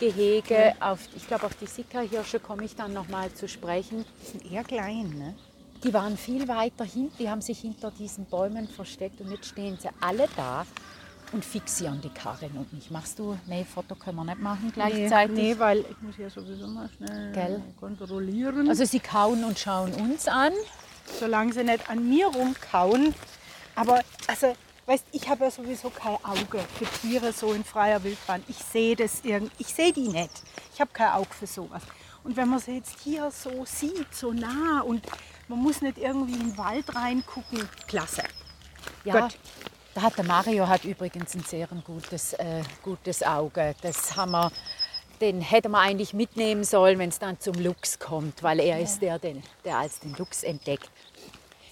[0.00, 0.74] Wechselgehege.
[0.80, 4.04] Auf, ich glaube, auf die Sika-Hirsche komme ich dann noch mal zu sprechen.
[4.22, 5.34] Die sind eher klein, ne?
[5.84, 9.76] Die waren viel weiter hinten, die haben sich hinter diesen Bäumen versteckt und jetzt stehen
[9.78, 10.64] sie alle da
[11.32, 12.90] und fixieren die Karin und mich.
[12.90, 13.36] Machst du?
[13.46, 15.36] Nee, Foto können wir nicht machen gleichzeitig.
[15.36, 17.62] Nee, nee, weil ich muss ja sowieso mal schnell Gell?
[17.78, 18.68] kontrollieren.
[18.68, 20.52] Also sie kauen und schauen uns an.
[21.20, 23.14] solange sie nicht an mir rumkauen.
[23.74, 24.54] Aber also,
[24.86, 28.42] weißt, ich habe ja sowieso kein Auge für Tiere so in freier Wildbahn.
[28.48, 30.30] Ich sehe das irgend, ich sehe die nicht.
[30.72, 31.82] Ich habe kein Auge für sowas.
[32.24, 35.04] Und wenn man sie jetzt hier so sieht, so nah und
[35.48, 38.22] man muss nicht irgendwie in den Wald reingucken, klasse.
[39.04, 39.38] Ja, Gut.
[39.94, 43.74] da hat der Mario hat übrigens ein sehr gutes, äh, gutes Auge.
[43.82, 44.50] Das haben wir,
[45.20, 49.00] den hätte man eigentlich mitnehmen sollen, wenn es dann zum Luchs kommt, weil er ist
[49.00, 50.90] der, den, der als den Luchs entdeckt.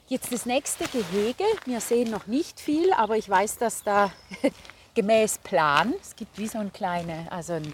[0.07, 1.45] Jetzt das nächste Gehege.
[1.65, 4.13] Wir sehen noch nicht viel, aber ich weiß, dass da
[4.95, 7.73] gemäß Plan, es gibt wie so ein kleine, also ein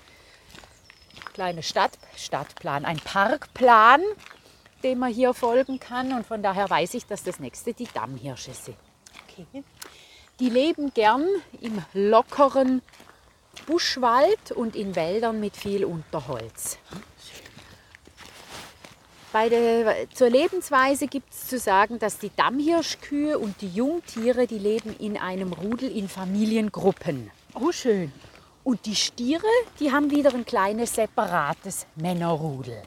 [1.34, 4.00] kleiner Stadt, Stadtplan, ein Parkplan,
[4.84, 6.12] dem man hier folgen kann.
[6.12, 8.76] Und von daher weiß ich, dass das nächste die Dammhirsche sind.
[9.28, 9.64] Okay.
[10.38, 11.26] Die leben gern
[11.60, 12.80] im lockeren
[13.66, 16.78] Buschwald und in Wäldern mit viel Unterholz.
[19.32, 24.94] Der, zur Lebensweise gibt es zu sagen, dass die Dammhirschkühe und die Jungtiere, die leben
[24.98, 27.30] in einem Rudel in Familiengruppen.
[27.54, 28.12] Oh, schön.
[28.64, 29.46] Und die Stiere,
[29.78, 32.82] die haben wieder ein kleines separates Männerrudel.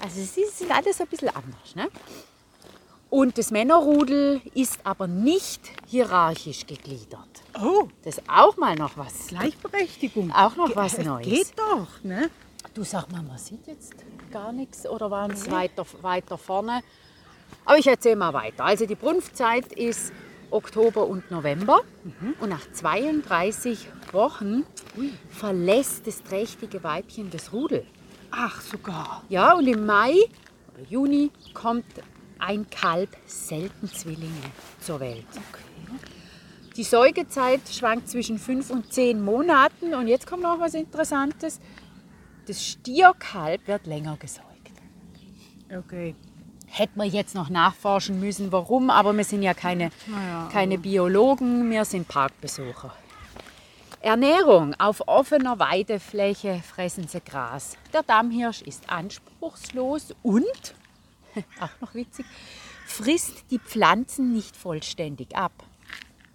[0.00, 1.74] Also sie sind alles ein bisschen anders.
[1.74, 1.88] Ne?
[3.10, 7.28] Und das Männerrudel ist aber nicht hierarchisch gegliedert.
[7.60, 9.26] Oh, Das ist auch mal noch was.
[9.28, 10.30] Gleichberechtigung.
[10.32, 11.26] Auch noch was Ge- Neues.
[11.26, 12.30] Geht doch, ne?
[12.74, 13.92] Du sag mal, man sieht jetzt
[14.34, 16.82] gar nichts oder waren es weiter, weiter vorne?
[17.64, 18.64] Aber ich erzähle mal weiter.
[18.64, 20.12] Also die Brunftzeit ist
[20.50, 21.82] Oktober und November
[22.40, 24.64] und nach 32 Wochen
[25.30, 27.86] verlässt das trächtige Weibchen das Rudel.
[28.32, 29.22] Ach, sogar.
[29.28, 30.14] Ja, und im Mai
[30.74, 31.86] oder Juni kommt
[32.40, 35.26] ein Kalb, selten Zwillinge, zur Welt.
[36.76, 39.94] Die Säugezeit schwankt zwischen fünf und zehn Monaten.
[39.94, 41.60] Und jetzt kommt noch was Interessantes.
[42.46, 44.48] Das Stierkalb wird länger gesäugt.
[45.74, 46.14] Okay.
[46.66, 51.70] Hätten wir jetzt noch nachforschen müssen, warum, aber wir sind ja keine, Naja, keine Biologen,
[51.70, 52.92] wir sind Parkbesucher.
[54.00, 54.74] Ernährung.
[54.74, 57.78] Auf offener Weidefläche fressen sie Gras.
[57.94, 60.74] Der Dammhirsch ist anspruchslos und,
[61.60, 62.26] auch noch witzig,
[62.84, 65.52] frisst die Pflanzen nicht vollständig ab.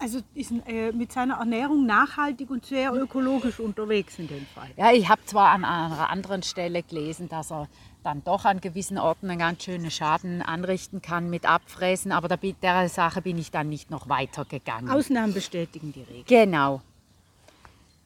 [0.02, 4.70] Also ist äh, mit seiner Ernährung nachhaltig und sehr ökologisch unterwegs in dem Fall.
[4.78, 7.68] Ja, ich habe zwar an einer anderen Stelle gelesen, dass er
[8.02, 12.88] dann doch an gewissen Orten einen ganz schönen Schaden anrichten kann mit Abfräsen, aber der
[12.88, 14.90] Sache bin ich dann nicht noch weitergegangen.
[14.90, 16.24] Ausnahmen bestätigen die Regel.
[16.26, 16.80] Genau.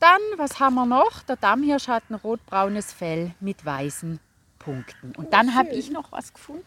[0.01, 1.23] Dann, was haben wir noch?
[1.23, 4.19] Der Dammhirsch hat ein rotbraunes Fell mit weißen
[4.59, 5.13] Punkten.
[5.17, 6.65] Und dann habe ich noch was gefunden.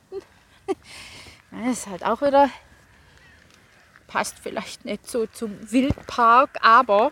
[1.50, 2.50] Das ist halt auch wieder,
[4.08, 7.12] passt vielleicht nicht so zum Wildpark, aber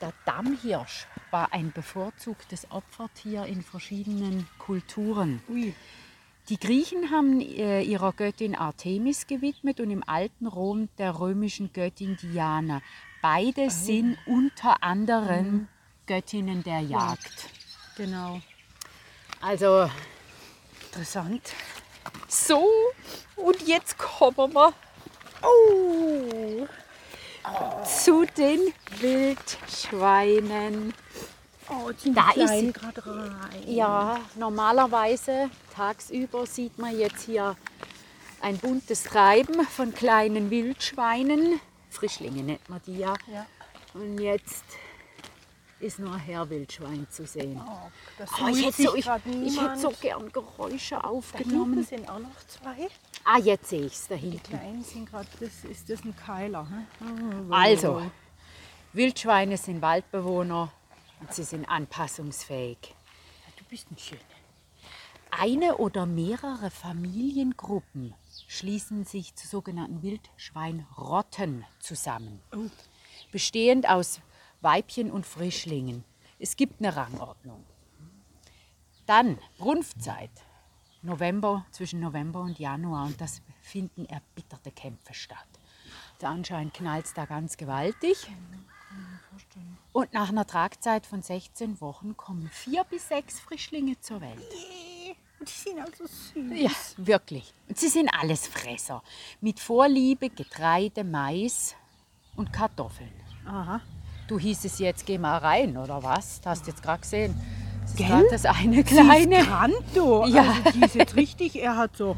[0.00, 5.42] der Dammhirsch war ein bevorzugtes Opfertier in verschiedenen Kulturen.
[5.48, 5.74] Ui.
[6.48, 12.16] Die Griechen haben äh, ihrer Göttin Artemis gewidmet und im alten Rom der römischen Göttin
[12.20, 12.82] Diana.
[13.22, 15.68] Beide sind unter anderem
[16.06, 17.48] Göttinnen der Jagd.
[17.96, 18.40] Genau.
[19.40, 19.88] Also
[20.86, 21.52] Interessant.
[22.26, 22.68] so,
[23.36, 24.74] und jetzt kommen wir
[25.42, 26.66] oh,
[27.84, 28.60] zu den
[29.00, 30.94] Wildschweinen.
[31.68, 32.72] Oh, Da ist sie.
[32.72, 33.62] gerade rein.
[33.66, 37.56] Ja, normalerweise tagsüber sieht man jetzt hier
[38.40, 41.60] ein buntes Treiben von kleinen Wildschweinen.
[41.90, 43.14] Frischlinge nennt man die ja.
[43.32, 43.46] Ja.
[43.94, 44.64] Und jetzt
[45.78, 47.60] ist nur Herr Wildschwein zu sehen.
[47.64, 49.06] Oh, das Oh, ich, hätte so, ich,
[49.44, 51.84] ich hätte so gern Geräusche Da aufgenommen.
[51.84, 52.88] sind auch noch zwei.
[53.24, 54.42] Ah, jetzt sehe ich es da Die hinten.
[54.42, 56.66] Kleinen sind gerade, das ist das ein Keiler.
[56.98, 57.52] Hm?
[57.52, 58.02] Also,
[58.92, 60.72] Wildschweine sind Waldbewohner
[61.20, 62.94] und sie sind anpassungsfähig.
[63.56, 64.20] Du bist ein Schöner.
[65.30, 68.12] Eine oder mehrere Familiengruppen
[68.48, 72.68] schließen sich zu sogenannten Wildschweinrotten zusammen, Oh.
[73.30, 74.20] bestehend aus
[74.60, 76.04] Weibchen und Frischlingen.
[76.38, 77.64] Es gibt eine Rangordnung.
[79.06, 80.30] Dann Brunftzeit,
[81.02, 85.48] November, zwischen November und Januar und das finden erbitterte Kämpfe statt.
[86.14, 88.28] Also anscheinend knallt es da ganz gewaltig.
[89.92, 94.42] Und nach einer Tragzeit von 16 Wochen kommen vier bis sechs Frischlinge zur Welt.
[95.40, 96.52] Die sind also süß.
[96.54, 97.52] Ja, wirklich.
[97.68, 99.02] Und sie sind alles Fresser.
[99.40, 101.74] Mit Vorliebe Getreide, Mais
[102.36, 103.12] und Kartoffeln.
[103.44, 103.80] Aha.
[104.28, 106.40] Du hieß es jetzt, geh mal rein, oder was?
[106.40, 107.34] Du hast jetzt gerade gesehen.
[107.96, 108.06] Gell?
[108.06, 109.36] gerade das eine Sie ist kleine.
[109.94, 110.24] du.
[110.28, 110.42] Ja.
[110.42, 112.16] Also, die ist jetzt richtig, er hat so.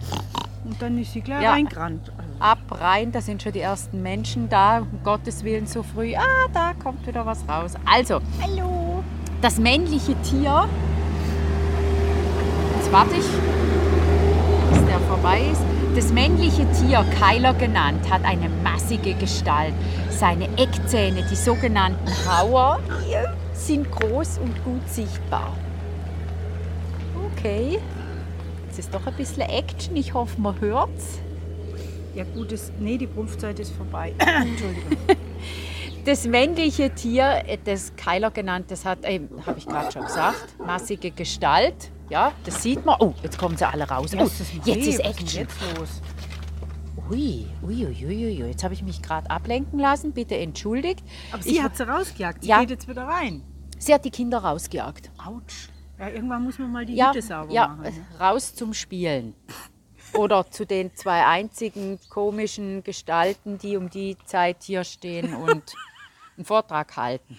[0.64, 1.50] Und dann ist sie gleich Ja.
[1.52, 2.10] reingerannt.
[2.38, 4.78] Ab, rein, da sind schon die ersten Menschen da.
[4.78, 6.14] Um Gottes Willen so früh.
[6.16, 6.22] Ah,
[6.52, 7.72] da kommt wieder was raus.
[7.84, 9.02] Also, Hallo.
[9.42, 10.68] das männliche Tier.
[12.76, 13.26] Jetzt warte ich,
[14.72, 15.60] bis der vorbei ist.
[15.96, 19.74] Das männliche Tier, Keiler genannt, hat eine massige Gestalt.
[20.10, 22.80] Seine Eckzähne, die sogenannten Hauer,
[23.66, 25.56] sind groß und gut sichtbar.
[27.36, 27.78] Okay,
[28.66, 29.96] jetzt ist doch ein bisschen Action.
[29.96, 31.18] Ich hoffe, man hört's.
[32.14, 34.12] Ja gut, das, nee, die Prumpfzeit ist vorbei.
[34.18, 34.96] Entschuldigung.
[36.04, 40.54] Das männliche Tier, äh, das Keiler genannt, das hat, äh, habe ich gerade schon gesagt,
[40.64, 41.90] massige Gestalt.
[42.10, 42.96] Ja, das sieht man.
[43.00, 44.10] Oh, jetzt kommen sie alle raus.
[44.16, 44.28] Oh,
[44.64, 45.26] jetzt ist Action.
[45.28, 46.02] jetzt los?
[47.10, 48.48] Ui, ui, ui, ui, ui.
[48.48, 50.12] Jetzt habe ich mich gerade ablenken lassen.
[50.12, 51.02] Bitte entschuldigt.
[51.32, 52.42] Aber Ich- sie hat sie rausgejagt.
[52.42, 52.60] Sie Ja.
[52.60, 53.42] geht jetzt wieder rein.
[53.84, 55.10] Sie hat die Kinder rausgejagt.
[55.22, 55.68] Autsch.
[55.98, 57.82] Ja, irgendwann muss man mal die Ja, Hütte sauber ja machen.
[57.82, 58.18] ne?
[58.18, 59.34] raus zum Spielen.
[60.14, 65.74] Oder zu den zwei einzigen komischen Gestalten, die um die Zeit hier stehen und
[66.38, 67.38] einen Vortrag halten.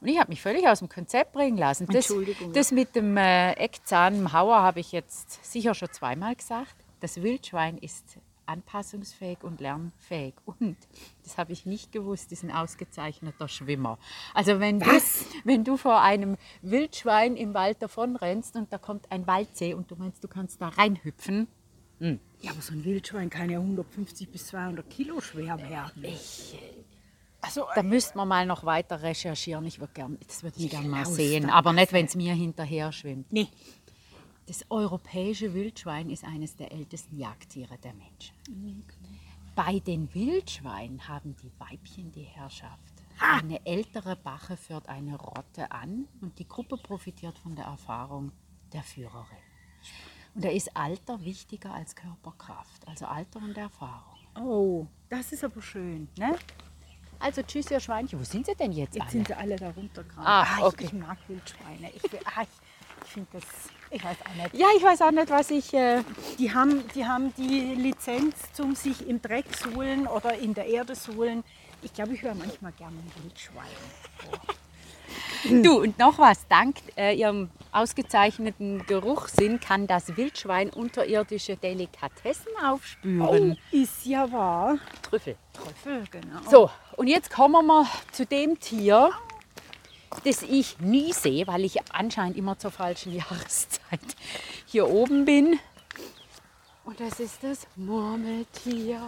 [0.00, 1.86] Und ich habe mich völlig aus dem Konzept bringen lassen.
[1.88, 6.36] Das, Entschuldigung, das mit dem äh, Eckzahn, dem Hauer, habe ich jetzt sicher schon zweimal
[6.36, 6.76] gesagt.
[7.00, 10.34] Das Wildschwein ist anpassungsfähig und lernfähig.
[10.44, 10.76] Und,
[11.24, 13.98] das habe ich nicht gewusst, ist ein ausgezeichneter Schwimmer.
[14.34, 14.86] Also wenn du,
[15.44, 19.96] wenn du vor einem Wildschwein im Wald davonrennst und da kommt ein Waldsee und du
[19.96, 21.48] meinst, du kannst da reinhüpfen,
[22.40, 26.04] Ja, aber so ein Wildschwein kann ja 150 bis 200 Kilo schwer werden.
[27.40, 29.64] also, da müsste man mal noch weiter recherchieren.
[29.66, 32.90] Ich würde gern, das würde ich gerne mal sehen, aber nicht, wenn es mir hinterher
[32.92, 33.32] schwimmt.
[33.32, 33.48] nee.
[34.46, 38.34] Das europäische Wildschwein ist eines der ältesten Jagdtiere der Menschen.
[39.54, 42.92] Bei den Wildschweinen haben die Weibchen die Herrschaft.
[43.18, 48.32] Eine ältere Bache führt eine Rotte an und die Gruppe profitiert von der Erfahrung
[48.72, 49.36] der Führerin.
[50.34, 54.18] Und da ist Alter wichtiger als Körperkraft, also Alter und Erfahrung.
[54.40, 56.08] Oh, das ist aber schön.
[56.16, 56.34] Ne?
[57.18, 58.18] Also tschüss, ihr Schweinchen.
[58.18, 59.10] Wo sind sie denn jetzt, Jetzt alle?
[59.12, 60.26] sind sie alle da runtergerannt.
[60.26, 60.84] Ah, ich- okay.
[60.86, 61.90] Ich, mag Wildschweine.
[61.94, 62.61] Ich, will- ah, ich, ich
[63.12, 63.44] finde das,
[63.90, 64.54] ich weiß auch nicht.
[64.54, 65.72] Ja, ich weiß auch nicht, was ich...
[65.74, 66.02] Äh,
[66.38, 70.94] Die haben, die haben die Lizenz zum sich im Dreck suhlen oder in der Erde
[70.94, 71.44] suhlen.
[71.82, 73.66] Ich glaube, ich höre manchmal gerne ein Wildschwein.
[75.62, 76.46] Du, und noch was.
[76.46, 83.58] Dank äh, ihrem ausgezeichneten Geruchssinn kann das Wildschwein unterirdische Delikatessen aufspüren.
[83.58, 84.78] Oh, ist ja wahr.
[85.02, 85.36] Trüffel.
[85.52, 86.40] Trüffel, genau.
[86.48, 89.10] So, und jetzt kommen wir zu dem Tier,
[90.20, 94.00] das ich nie sehe, weil ich anscheinend immer zur falschen Jahreszeit
[94.66, 95.58] hier oben bin.
[96.84, 99.00] Und das ist das Murmeltier.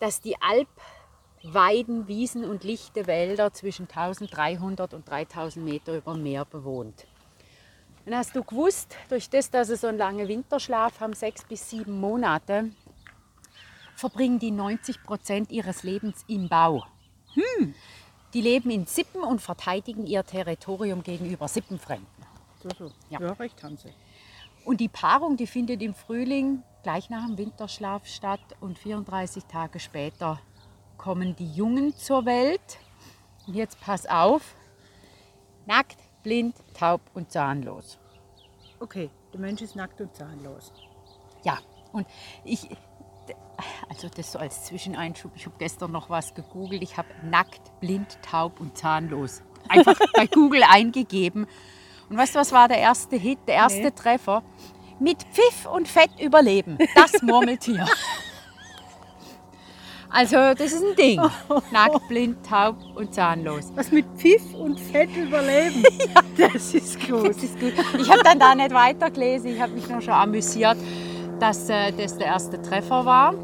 [0.00, 6.44] Das die Alpweiden, Wiesen und lichte Wälder zwischen 1300 und 3000 Meter über dem Meer
[6.44, 7.06] bewohnt.
[8.04, 11.70] Und hast du gewusst, durch das, dass sie so einen langen Winterschlaf haben, sechs bis
[11.70, 12.72] sieben Monate,
[13.94, 16.84] verbringen die 90 Prozent ihres Lebens im Bau.
[18.34, 22.06] Die leben in Sippen und verteidigen ihr Territorium gegenüber Sippenfremden.
[22.62, 22.92] So, so.
[23.10, 23.20] Ja.
[23.20, 23.32] Ja.
[23.32, 23.92] recht haben sie.
[24.64, 29.80] Und die Paarung, die findet im Frühling gleich nach dem Winterschlaf statt und 34 Tage
[29.80, 30.40] später
[30.96, 32.78] kommen die Jungen zur Welt.
[33.46, 34.54] Und jetzt pass auf,
[35.66, 37.98] nackt, blind, taub und zahnlos.
[38.78, 40.72] Okay, der Mensch ist nackt und zahnlos.
[41.44, 41.58] Ja,
[41.92, 42.06] und
[42.44, 42.68] ich,
[43.88, 48.18] also das so als Zwischeneinschub, ich habe gestern noch was gegoogelt, ich habe nackt, blind,
[48.22, 51.46] taub und zahnlos einfach bei Google eingegeben.
[52.08, 53.90] Und weißt du, was war der erste Hit, der erste Nee.
[53.90, 54.42] Treffer?
[54.98, 57.86] Mit Pfiff und Fett überleben, das Murmeltier.
[60.14, 61.20] Also das ist ein Ding.
[61.72, 63.72] Nackt, blind, taub und zahnlos.
[63.74, 65.82] Was mit Pfiff und Fett überleben.
[66.36, 67.30] Das ist gut.
[67.30, 67.72] Das ist gut.
[67.98, 70.76] Ich habe dann da nicht weitergelesen, ich habe mich nur schon amüsiert,
[71.42, 73.34] dass äh, das der erste Treffer war.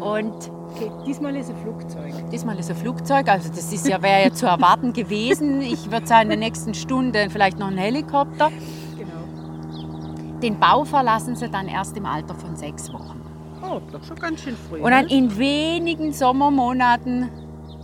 [0.00, 0.34] Und
[0.72, 2.30] Okay, diesmal ist ein Flugzeug.
[2.30, 5.62] diesmal ist ein Flugzeug, also das ist ja, wäre ja zu erwarten gewesen.
[5.62, 8.50] Ich würde sagen, in der nächsten Stunde vielleicht noch ein Helikopter.
[8.96, 10.40] Genau.
[10.40, 13.20] Den Bau verlassen sie dann erst im Alter von sechs Wochen.
[13.62, 14.80] Oh, doch schon ganz schön früh.
[14.80, 15.12] Und dann ne?
[15.12, 17.28] in wenigen Sommermonaten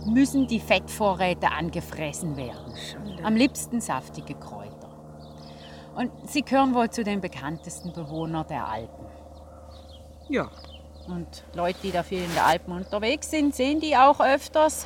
[0.05, 2.73] müssen die Fettvorräte angefressen werden.
[3.23, 4.66] Am liebsten saftige Kräuter.
[5.97, 9.05] Und sie gehören wohl zu den bekanntesten Bewohnern der Alpen.
[10.29, 10.51] Ja.
[11.07, 14.85] Und Leute, die da viel in den Alpen unterwegs sind, sehen die auch öfters.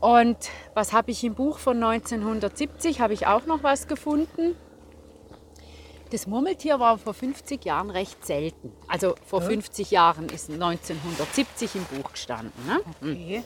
[0.00, 0.36] Und
[0.74, 3.00] was habe ich im Buch von 1970?
[3.00, 4.56] Habe ich auch noch was gefunden.
[6.10, 8.72] Das Murmeltier war vor 50 Jahren recht selten.
[8.88, 12.66] Also vor 50 Jahren ist 1970 im Buch gestanden.
[12.66, 12.80] Ne?
[13.00, 13.44] Okay.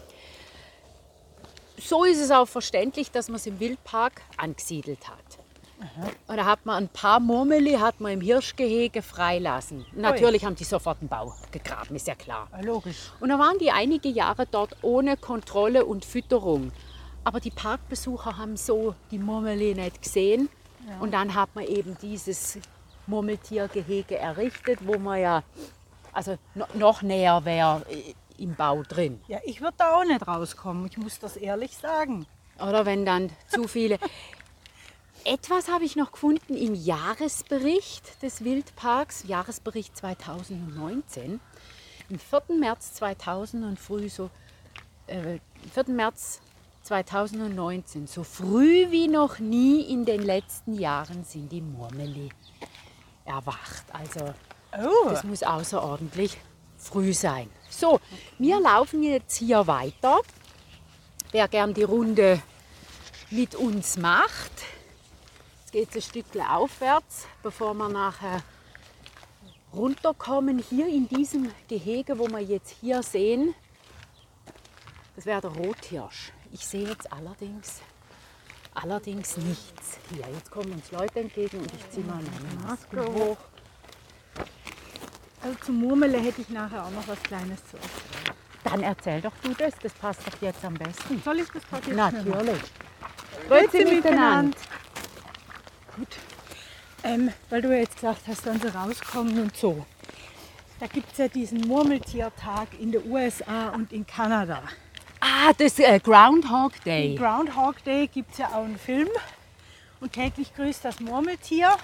[1.79, 5.42] So ist es auch verständlich, dass man es im Wildpark angesiedelt hat.
[6.29, 9.85] Und da hat man ein paar Murmeli hat man im Hirschgehege freilassen.
[9.92, 12.49] Natürlich haben die sofort einen Bau gegraben, ist ja klar.
[12.53, 13.11] Ja, logisch.
[13.21, 16.73] Und da waren die einige Jahre dort ohne Kontrolle und Fütterung.
[17.25, 20.49] Aber die Parkbesucher haben so die Murmeli nicht gesehen.
[21.01, 22.59] Und dann hat man eben dieses
[23.07, 25.42] Murmeltiergehege errichtet, wo man ja
[26.12, 29.21] also no- noch näher wäre äh, im Bau drin.
[29.29, 30.87] Ja, ich würde da auch nicht rauskommen.
[30.87, 32.27] Ich muss das ehrlich sagen.
[32.61, 33.99] Oder wenn dann zu viele.
[35.25, 41.41] Etwas habe ich noch gefunden im Jahresbericht des Wildparks, Jahresbericht 2019.
[42.11, 42.57] Am 4.
[42.59, 44.31] März 2000 und früh so,
[45.07, 45.39] äh,
[45.73, 45.95] 4.
[45.95, 46.41] März
[46.83, 52.29] 2019, so früh wie noch nie in den letzten Jahren sind die Murmeli
[53.25, 53.85] erwacht.
[53.93, 54.35] Also
[54.75, 56.39] Oh, das muss außerordentlich
[56.79, 57.51] früh sein.
[57.69, 58.01] So,
[58.39, 60.21] wir laufen jetzt hier weiter.
[61.31, 62.41] Wer gern die Runde
[63.31, 64.53] mit uns macht,
[65.73, 68.43] jetzt geht es ein Stückchen aufwärts, bevor wir nachher
[69.73, 70.59] runterkommen.
[70.59, 73.55] Hier in diesem Gehege, wo wir jetzt hier sehen,
[75.17, 76.33] das wäre der Rothirsch.
[76.53, 77.81] Ich sehe jetzt allerdings,
[78.75, 80.27] allerdings nichts hier.
[80.35, 83.39] Jetzt kommen uns Leute entgegen und ich ziehe mal meine Maske hoch.
[85.43, 88.37] also zum Murmele hätte ich nachher auch noch was Kleines zu erzählen.
[88.65, 91.21] Dann erzähl doch du das, das passt doch jetzt am besten.
[91.25, 91.97] Soll ich das machen?
[91.97, 92.61] Natürlich.
[93.49, 94.57] Grüezi miteinander.
[95.97, 96.09] Gut.
[97.05, 99.85] Ähm, weil du ja jetzt gesagt hast, wenn sie rauskommen und so.
[100.81, 104.63] Da gibt es ja diesen Murmeltiertag in den USA und in Kanada.
[105.21, 107.15] Ah, das äh, Groundhog Day.
[107.17, 109.09] Groundhog Day gibt es ja auch einen Film.
[110.01, 111.77] Und täglich grüßt das Murmeltier.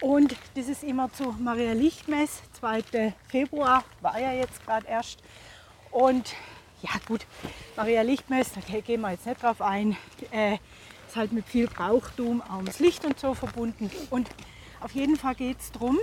[0.00, 3.12] Und das ist immer zu Maria Lichtmess, 2.
[3.28, 5.18] Februar, war ja jetzt gerade erst.
[5.90, 6.34] Und
[6.82, 7.26] ja gut,
[7.76, 9.96] Maria Lichtmess, da ge- gehen wir jetzt nicht drauf ein,
[10.30, 10.58] äh,
[11.08, 13.90] ist halt mit viel Brauchtum, auch ums Licht und so verbunden.
[14.10, 14.28] Und
[14.80, 15.98] auf jeden Fall geht es darum,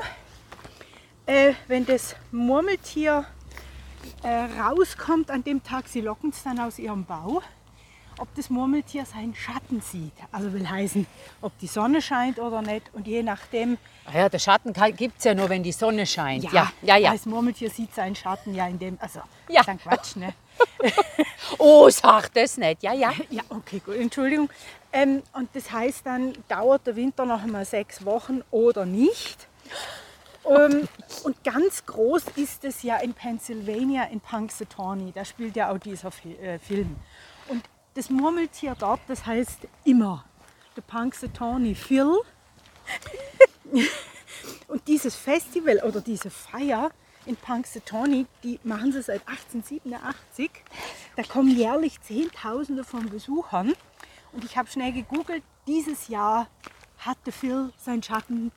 [1.27, 3.25] äh, wenn das Murmeltier
[4.23, 4.27] äh,
[4.59, 7.41] rauskommt an dem Tag, sie locken es dann aus ihrem Bau,
[8.17, 10.13] ob das Murmeltier seinen Schatten sieht.
[10.31, 11.05] Also will heißen,
[11.41, 12.83] ob die Sonne scheint oder nicht.
[12.93, 16.51] Und je nachdem, Ah ja, der Schatten gibt es ja nur, wenn die Sonne scheint.
[16.51, 17.11] Ja, ja, ja.
[17.11, 19.61] das Murmeltier sieht seinen Schatten ja in dem, also Ja.
[19.63, 20.33] dann Quatsch, ne?
[21.57, 22.83] Oh, sag das nicht.
[22.83, 23.11] Ja, ja.
[23.29, 24.49] Ja, okay, gut, Entschuldigung.
[24.95, 29.49] Ähm, und das heißt dann, dauert der Winter noch einmal sechs Wochen oder nicht.
[30.45, 30.87] Ähm,
[31.23, 35.11] und ganz groß ist es ja in Pennsylvania, in Punxsutawney.
[35.11, 36.95] Da spielt ja auch dieser Fi äh, Film.
[37.49, 37.61] Und
[37.93, 40.23] das Murmeltier dort, das heißt immer
[40.77, 42.13] der Punxsutawney Phil.
[44.69, 46.89] Und dieses Festival oder diese Feier
[47.25, 50.51] in Punxsutawney, die machen sie seit 1887.
[51.17, 53.73] Da kommen jährlich Zehntausende von Besuchern.
[54.35, 56.47] Und ich habe schnell gegoogelt, dieses Jahr
[56.99, 58.51] hatte Phil seinen Schatten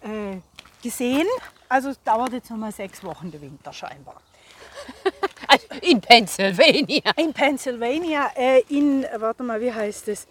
[0.00, 0.38] äh,
[0.82, 1.26] gesehen.
[1.68, 4.20] Also es dauert jetzt nochmal sechs Wochen der Winter scheinbar.
[5.48, 7.10] Also In Pennsylvania.
[7.16, 10.28] In Pennsylvania, äh, in, warte mal, wie heißt es?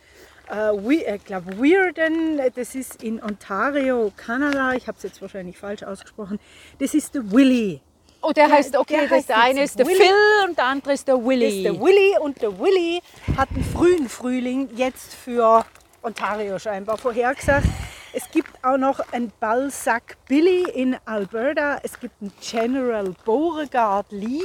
[0.49, 4.73] äh, ich glaube Weirden, das ist in Ontario, Kanada.
[4.73, 6.39] Ich habe es jetzt wahrscheinlich falsch ausgesprochen.
[6.79, 7.81] Das ist der Willy.
[8.21, 9.95] Oh, der, heißt, okay, der das heißt der eine ist der Willy.
[9.97, 11.57] Phil und der andere ist der Das Willy.
[11.57, 13.01] ist der Willy und der Willy
[13.37, 15.65] hat einen frühen Frühling jetzt für
[16.03, 17.65] Ontario scheinbar vorhergesagt.
[18.11, 21.79] Es gibt auch noch einen Balzac Billy in Alberta.
[21.83, 24.41] Es gibt einen General Beauregard Lee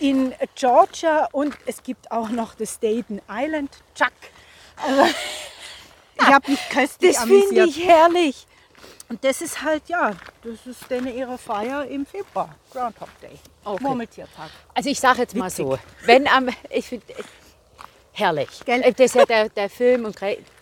[0.00, 4.12] in Georgia und es gibt auch noch den Staten Island Chuck.
[4.76, 5.04] Also,
[6.20, 7.68] ich habe mich köstlich das finde amüsiert.
[7.68, 8.46] ich herrlich.
[9.08, 12.54] Und das ist halt, ja, das ist dann ihre Feier im Februar.
[12.72, 13.38] Groundhog Day.
[13.64, 13.82] Okay.
[13.82, 14.50] Murmeltiertag.
[14.74, 15.66] Also ich sage jetzt mal Witzig.
[15.66, 17.04] so, wenn am, ich finde,
[18.12, 18.48] herrlich.
[18.64, 18.80] Gell?
[18.82, 20.16] Äh, Das ist ja der, der Film und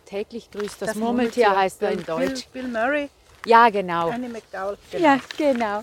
[0.07, 2.47] täglich grüßt das, Murmeltier, heißt er in Deutsch.
[2.53, 3.11] Bill, Bill Murray,
[3.47, 4.11] Ja, genau.
[4.11, 4.77] Annie McDowell.
[4.99, 5.83] Ja, genau.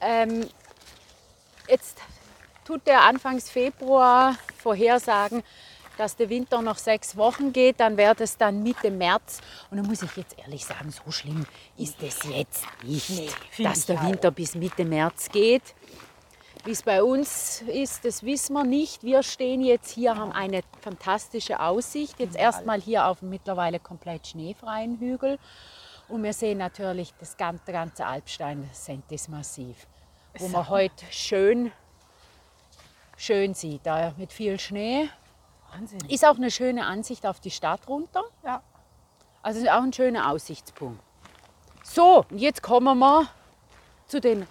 [0.00, 0.48] Ähm,
[1.68, 1.98] jetzt
[2.64, 5.42] tut der Anfangs Februar vorhersagen,
[5.96, 9.40] dass der Winter noch sechs Wochen geht, dann wäre das dann Mitte März.
[9.70, 13.86] Und dann muss ich jetzt ehrlich sagen, so schlimm ist es jetzt nicht, find dass
[13.86, 14.04] der auch.
[14.04, 15.74] Winter bis Mitte März geht.
[16.64, 19.04] Wie es bei uns ist, das wissen wir nicht.
[19.04, 22.18] Wir stehen jetzt hier, haben eine fantastische Aussicht.
[22.18, 25.38] Jetzt erstmal hier auf dem mittlerweile komplett schneefreien Hügel.
[26.08, 29.86] Und wir sehen natürlich das ganze, ganze Alpstein Sentis Massiv,
[30.38, 31.70] wo man heute schön,
[33.16, 35.08] schön sieht, da mit viel Schnee.
[35.72, 36.00] Wahnsinn.
[36.08, 38.22] Ist auch eine schöne Ansicht auf die Stadt runter.
[38.44, 38.62] Ja.
[39.42, 41.00] Also ist auch ein schöner Aussichtspunkt.
[41.84, 43.28] So, und jetzt kommen wir
[44.08, 44.46] zu den,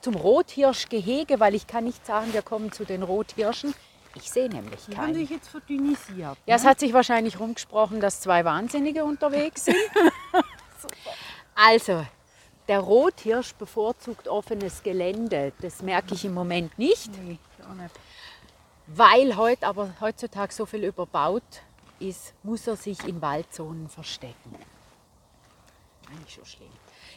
[0.00, 3.74] zum Rothirschgehege, weil ich kann nicht sagen, wir kommen zu den Rothirschen.
[4.14, 5.14] Ich sehe nämlich Die haben keinen.
[5.14, 6.38] sich jetzt verdünnisiert.
[6.46, 9.76] Ja, es hat sich wahrscheinlich rumgesprochen, dass zwei Wahnsinnige unterwegs sind.
[11.54, 12.04] also,
[12.68, 15.52] der Rothirsch bevorzugt offenes Gelände.
[15.60, 17.38] Das merke ich im Moment nicht, Nee,
[17.68, 17.94] auch nicht.
[18.88, 21.42] Weil heute aber heutzutage so viel überbaut
[22.00, 24.54] ist, muss er sich in Waldzonen verstecken.
[26.10, 26.68] Eigentlich schon schlimm.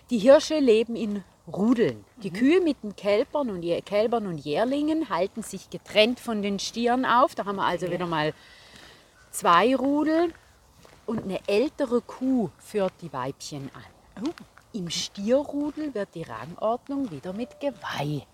[0.10, 2.04] Die Hirsche leben in Rudeln.
[2.18, 7.06] Die Kühe mit den Kälbern und, Kälbern und Jährlingen halten sich getrennt von den Stieren
[7.06, 7.36] auf.
[7.36, 8.34] Da haben wir also wieder mal
[9.32, 10.34] zwei Rudel.
[11.06, 14.34] Und eine ältere Kuh führt die Weibchen an.
[14.74, 18.26] Im Stierrudel wird die Rangordnung wieder mit Geweih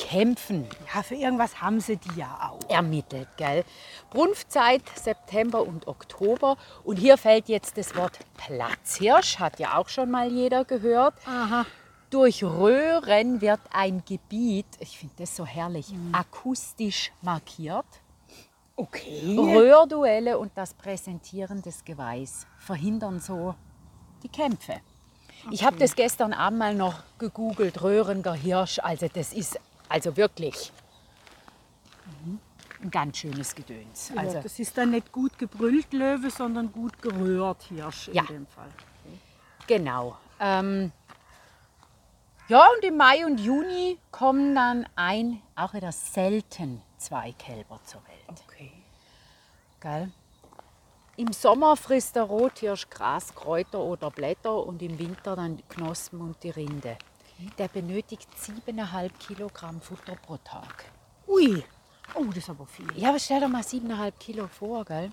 [0.00, 2.68] kämpfen Ja, für irgendwas haben sie die ja auch.
[2.70, 3.28] ermittelt.
[3.36, 3.64] Gell?
[4.10, 6.56] Brunftzeit September und Oktober.
[6.84, 11.14] Und hier fällt jetzt das Wort Platzhirsch, hat ja auch schon mal jeder gehört.
[11.26, 11.66] Aha.
[12.10, 17.86] Durch Röhren wird ein Gebiet, ich finde das so herrlich, akustisch markiert.
[18.74, 19.36] Okay.
[19.38, 23.54] Röhrduelle und das Präsentieren des Geweihs verhindern so
[24.22, 24.80] die Kämpfe.
[25.50, 28.78] Ich habe das gestern Abend mal noch gegoogelt, röhrender Hirsch.
[28.80, 29.58] Also das ist
[29.90, 30.72] also wirklich
[32.82, 34.10] ein ganz schönes Gedöns.
[34.16, 38.22] Also, Also das ist dann nicht gut gebrüllt Löwe, sondern gut gerührt Hirsch Ja.
[38.22, 38.70] in dem Fall.
[39.66, 40.16] genau.
[40.40, 40.90] Ähm,
[42.48, 48.00] ja, und im Mai und Juni kommen dann ein, auch wieder selten zwei Kälber zur
[48.06, 48.40] Welt.
[48.46, 48.72] Okay.
[49.80, 50.10] Gell?
[51.16, 56.20] Im Sommer frisst der Rothirsch Gras, Kräuter oder Blätter und im Winter dann die Knospen
[56.22, 56.96] und die Rinde.
[57.58, 60.84] Der benötigt 7,5 Kilogramm Futter pro Tag.
[61.26, 61.62] Ui.
[62.14, 62.86] Oh, das ist aber viel.
[62.96, 65.10] Ja, aber stell dir mal 7,5 Kilo vor, gell?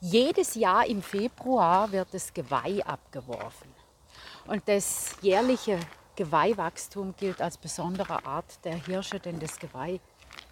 [0.00, 3.72] Jedes Jahr im Februar wird das Geweih abgeworfen.
[4.46, 5.80] Und das jährliche
[6.16, 10.00] Geweihwachstum gilt als besondere Art der Hirsche, denn das Geweih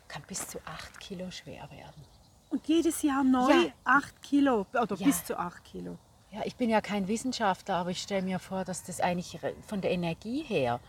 [0.08, 2.04] kann bis zu 8 Kilo schwer werden.
[2.50, 3.72] Und jedes Jahr neu Ja.
[3.84, 5.06] 8 Kilo oder Ja.
[5.06, 5.98] bis zu 8 Kilo.
[6.32, 9.82] Ja, ich bin ja kein Wissenschaftler, aber ich stelle mir vor, dass das eigentlich von
[9.82, 10.80] der Energie her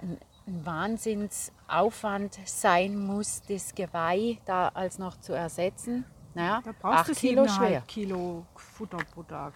[0.00, 0.18] ein,
[0.48, 6.04] ein Wahnsinnsaufwand sein muss, das Geweih da als noch zu ersetzen.
[6.34, 7.82] Naja, Da brauchst du acht Kilo 7,5 schwer.
[7.86, 9.52] Kilo Futter pro Tag.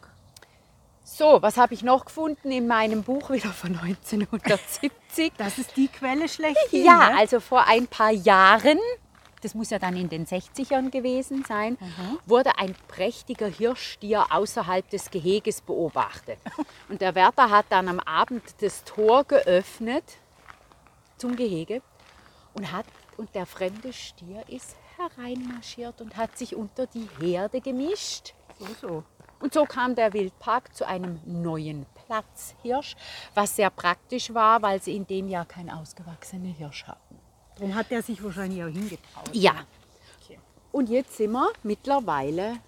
[1.02, 5.32] So, was habe ich noch gefunden in meinem Buch wieder von 1970?
[5.38, 6.84] Das ist die Quelle schlechthin.
[6.84, 7.16] ja, ne?
[7.18, 8.78] also vor ein paar Jahren,
[9.46, 11.78] das muss ja dann in den 60ern gewesen sein,
[12.26, 16.38] wurde ein prächtiger Hirschstier außerhalb des Geheges beobachtet.
[16.88, 20.02] Und der Wärter hat dann am Abend das Tor geöffnet
[21.16, 21.80] zum Gehege
[22.54, 22.86] und, hat,
[23.16, 28.34] und der fremde Stier ist hereinmarschiert und hat sich unter die Herde gemischt.
[28.58, 29.04] so, so.
[29.40, 32.96] Und so kam der Wildpark zu einem neuen Platzhirsch,
[33.34, 37.25] was sehr praktisch war, weil sie in dem Jahr keinen ausgewachsenen Hirsch hatten.
[37.56, 39.30] Darum hat der sich wahrscheinlich auch hingetraut.
[39.32, 39.66] Ja.
[40.22, 40.38] Okay.
[40.72, 42.58] Und jetzt sind wir mittlerweile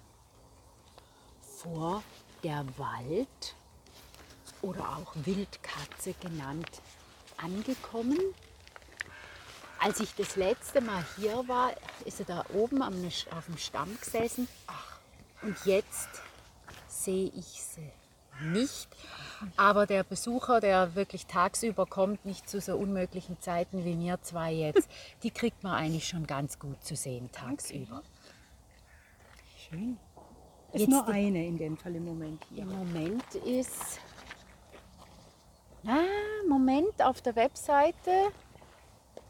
[1.57, 2.03] vor
[2.43, 3.55] der Wald
[4.61, 6.81] oder auch Wildkatze genannt
[7.37, 8.19] angekommen.
[9.79, 11.71] Als ich das letzte Mal hier war,
[12.05, 14.47] ist er da oben auf dem Stamm gesessen.
[14.67, 14.99] Ach,
[15.41, 16.09] Und jetzt
[16.87, 17.89] sehe ich sie
[18.41, 18.87] nicht.
[19.55, 24.51] Aber der Besucher, der wirklich tagsüber kommt, nicht zu so unmöglichen Zeiten wie wir zwei
[24.51, 24.89] jetzt,
[25.23, 28.01] die kriegt man eigentlich schon ganz gut zu sehen tagsüber.
[29.69, 29.97] Schön.
[30.73, 32.63] Ist Jetzt nur eine in dem Fall im Moment hier.
[32.63, 33.99] Im Moment ist.
[35.85, 35.97] Ah,
[36.47, 38.11] Moment, auf der Webseite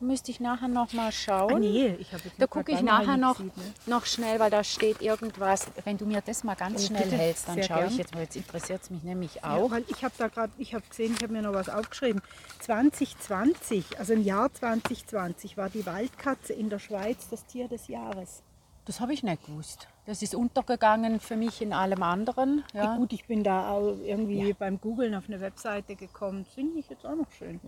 [0.02, 1.54] müsste ich nachher noch mal schauen.
[1.56, 3.64] Ah, nee, ich habe jetzt Da gucke ich nachher noch, gesehen, ne?
[3.88, 5.68] noch schnell, weil da steht irgendwas.
[5.84, 8.22] Wenn du mir das mal ganz Oh, schnell bitte, hältst, dann schaue ich jetzt mal.
[8.24, 9.72] Jetzt interessiert es mich nämlich Ja, auch.
[9.72, 12.22] weil ich habe da gerade, ich habe gesehen, ich habe mir noch was aufgeschrieben.
[12.62, 18.43] 2020, also im Jahr 2020 war die Waldkatze in der Schweiz das Tier des Jahres.
[18.86, 19.88] Das habe ich nicht gewusst.
[20.08, 22.64] Das ist untergegangen für mich in allem anderen.
[22.74, 22.84] Ja.
[22.86, 22.95] Ja.
[22.97, 24.56] Gut, ich bin da auch irgendwie Ja.
[24.58, 26.45] beim Googlen auf eine Webseite gekommen.
[26.45, 27.60] Finde ich jetzt auch noch schön.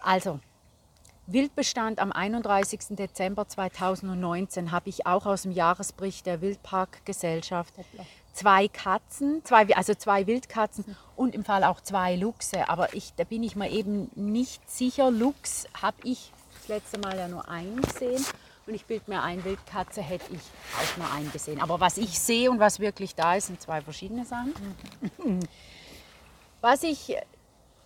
[0.00, 0.40] Also,
[1.30, 2.96] Wildbestand am 31.
[2.96, 7.74] Dezember 2019 habe ich auch aus dem Jahresbericht der Wildparkgesellschaft
[8.32, 12.70] zwei Katzen, zwei, also zwei Wildkatzen und im Fall auch zwei Luchse.
[12.70, 15.10] Aber ich, da bin ich mir eben nicht sicher.
[15.10, 18.24] Luchs habe ich das letzte Mal ja nur einen gesehen.
[18.66, 20.40] Und ich bilde mir ein, Wildkatze hätte ich
[20.80, 21.60] auch nur einen gesehen.
[21.60, 24.54] Aber was ich sehe und was wirklich da ist, sind zwei verschiedene Sachen.
[26.62, 27.16] Was ich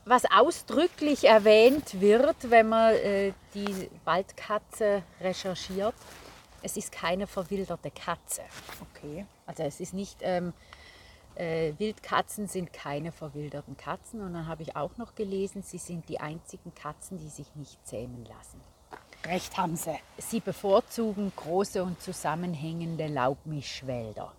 [0.04, 5.94] was ausdrücklich erwähnt wird, wenn man äh, die Waldkatze recherchiert.
[6.62, 8.42] Es ist keine verwilderte Katze.
[8.94, 9.26] Okay.
[9.46, 10.52] Also es ist nicht, ähm,
[11.34, 14.20] äh, Wildkatzen sind keine verwilderten Katzen.
[14.20, 17.84] Und dann habe ich auch noch gelesen, sie sind die einzigen Katzen, die sich nicht
[17.86, 18.60] zähmen lassen.
[19.24, 19.98] Recht haben sie.
[20.18, 24.32] Sie bevorzugen große und zusammenhängende Laubmischwälder.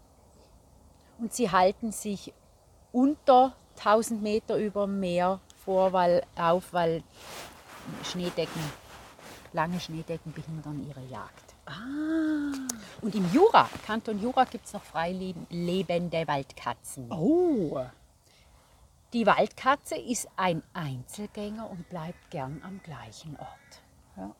[1.19, 2.33] Und sie halten sich
[2.91, 7.03] unter 1000 Meter über dem Meer vor, weil, auf, weil
[8.03, 8.61] Schneedecken,
[9.53, 11.53] lange Schneedecken behindern ihre Jagd.
[13.01, 17.11] Und im Jura, Kanton Jura, gibt es noch freilebende Waldkatzen.
[17.11, 17.81] Oh.
[19.13, 23.49] Die Waldkatze ist ein Einzelgänger und bleibt gern am gleichen Ort.
[24.17, 24.35] Ja.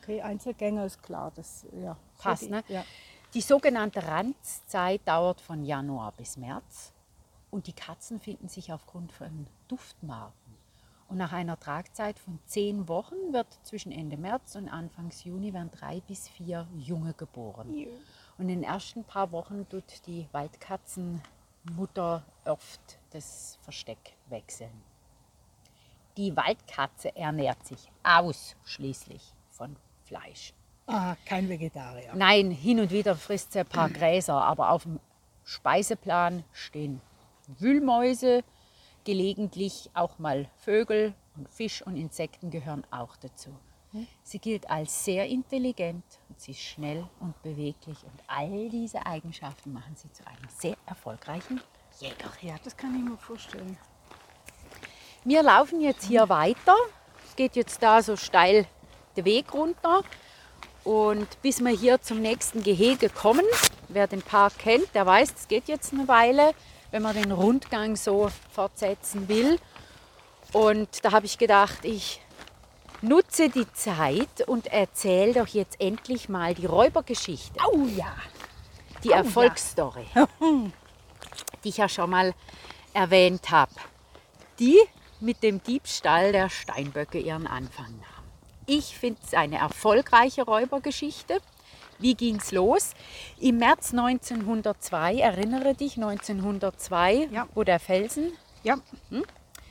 [0.00, 1.30] Okay, Einzelgänger ist klar.
[1.34, 2.64] Das ja, Passt, ne?
[2.68, 2.84] Ja.
[3.34, 6.91] Die sogenannte Ranzzeit dauert von Januar bis März
[7.52, 10.56] und die Katzen finden sich aufgrund von Duftmarken.
[11.08, 15.70] Und nach einer Tragzeit von zehn Wochen wird zwischen Ende März und Anfangs Juni werden
[15.70, 17.68] drei bis vier Junge geboren.
[18.38, 24.72] Und in den ersten paar Wochen tut die Waldkatzenmutter oft das Versteck wechseln.
[26.16, 30.54] Die Waldkatze ernährt sich ausschließlich von Fleisch.
[30.86, 32.14] Ah, kein Vegetarier.
[32.14, 34.98] Nein, hin und wieder frisst sie ein paar Gräser, aber auf dem
[35.44, 37.02] Speiseplan stehen
[37.46, 38.44] Wühlmäuse,
[39.04, 43.50] gelegentlich auch mal Vögel und Fisch und Insekten gehören auch dazu.
[44.22, 49.72] Sie gilt als sehr intelligent und sie ist schnell und beweglich und all diese Eigenschaften
[49.74, 51.60] machen sie zu einem sehr erfolgreichen
[52.00, 52.30] Jäger.
[52.40, 53.76] Ja, das kann ich mir vorstellen.
[55.24, 56.74] Wir laufen jetzt hier weiter.
[57.28, 58.66] Es geht jetzt da so steil
[59.16, 60.02] den Weg runter.
[60.84, 63.44] Und bis wir hier zum nächsten Gehege kommen,
[63.88, 66.54] wer den Park kennt, der weiß, es geht jetzt eine Weile,
[66.92, 69.58] wenn man den Rundgang so fortsetzen will.
[70.52, 72.20] Und da habe ich gedacht, ich
[73.00, 77.58] nutze die Zeit und erzähle doch jetzt endlich mal die Räubergeschichte.
[77.72, 78.14] Oh ja.
[79.02, 80.06] Die Erfolgsstory,
[81.64, 82.34] die ich ja schon mal
[82.92, 83.72] erwähnt habe,
[84.60, 84.78] die
[85.18, 88.24] mit dem Diebstahl der Steinböcke ihren Anfang nahm.
[88.66, 91.40] Ich finde es eine erfolgreiche Räubergeschichte.
[92.02, 92.94] Wie ging es los?
[93.38, 97.46] Im März 1902, erinnere dich, 1902, Ja.
[97.54, 98.32] wo der Felsen
[98.64, 98.76] Ja,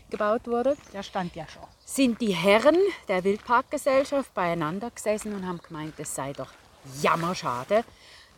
[0.09, 1.63] gebaut wurde, der stand ja schon.
[1.86, 2.77] sind die Herren
[3.09, 6.49] der Wildparkgesellschaft beieinander gesessen und haben gemeint, es sei doch
[7.01, 7.84] jammerschade,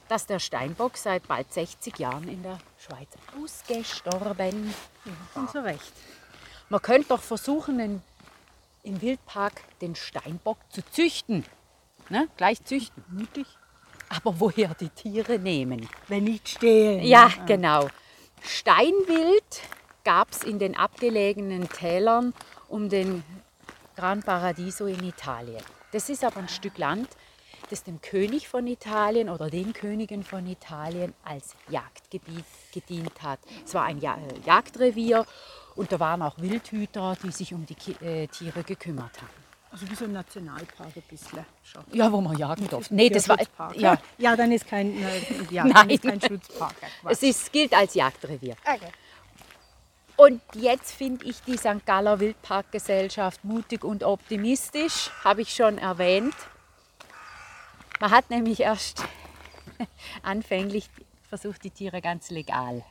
[0.08, 3.10] dass der Steinbock seit bald 60 Jahren in der Schweiz
[3.42, 4.74] ausgestorben
[5.36, 5.94] Und so recht.
[6.70, 8.02] Man könnte doch versuchen, in,
[8.84, 11.46] im Wildpark den Steinbock zu züchten.
[12.10, 12.28] Ne?
[12.38, 13.04] Gleich züchten.
[13.10, 13.46] Mutig.
[14.16, 15.88] Aber woher die Tiere nehmen?
[16.08, 17.04] Wenn nicht stehlen.
[17.04, 17.88] Ja, genau.
[18.42, 19.62] Steinwild
[20.04, 22.34] gab es in den abgelegenen Tälern
[22.68, 23.24] um den
[23.96, 25.64] Gran Paradiso in Italien.
[25.92, 27.08] Das ist aber ein Stück Land,
[27.70, 33.40] das dem König von Italien oder den Königen von Italien als Jagdgebiet gedient hat.
[33.66, 35.26] Es war ein äh, Jagdrevier
[35.76, 39.43] und da waren auch Wildhüter, die sich um die äh, Tiere gekümmert haben.
[39.74, 41.84] Also wie so ein Nationalpark ein bisschen schon.
[41.92, 42.94] Ja, wo man jagen durfte.
[42.94, 43.40] Nee, das war,
[43.76, 45.74] ja, ja, dann ist kein, äh, ja, Nein.
[45.74, 46.76] Dann ist kein Schutzpark.
[46.80, 47.12] Quatsch.
[47.12, 48.56] es ist, gilt als Jagdrevier.
[48.64, 48.92] Okay.
[50.16, 51.84] Und jetzt finde ich die St.
[51.88, 56.36] Galler Wildparkgesellschaft mutig und optimistisch, habe ich schon erwähnt.
[58.00, 59.04] Man hat nämlich erst
[60.22, 60.88] anfänglich
[61.30, 62.84] versucht, die Tiere ganz legal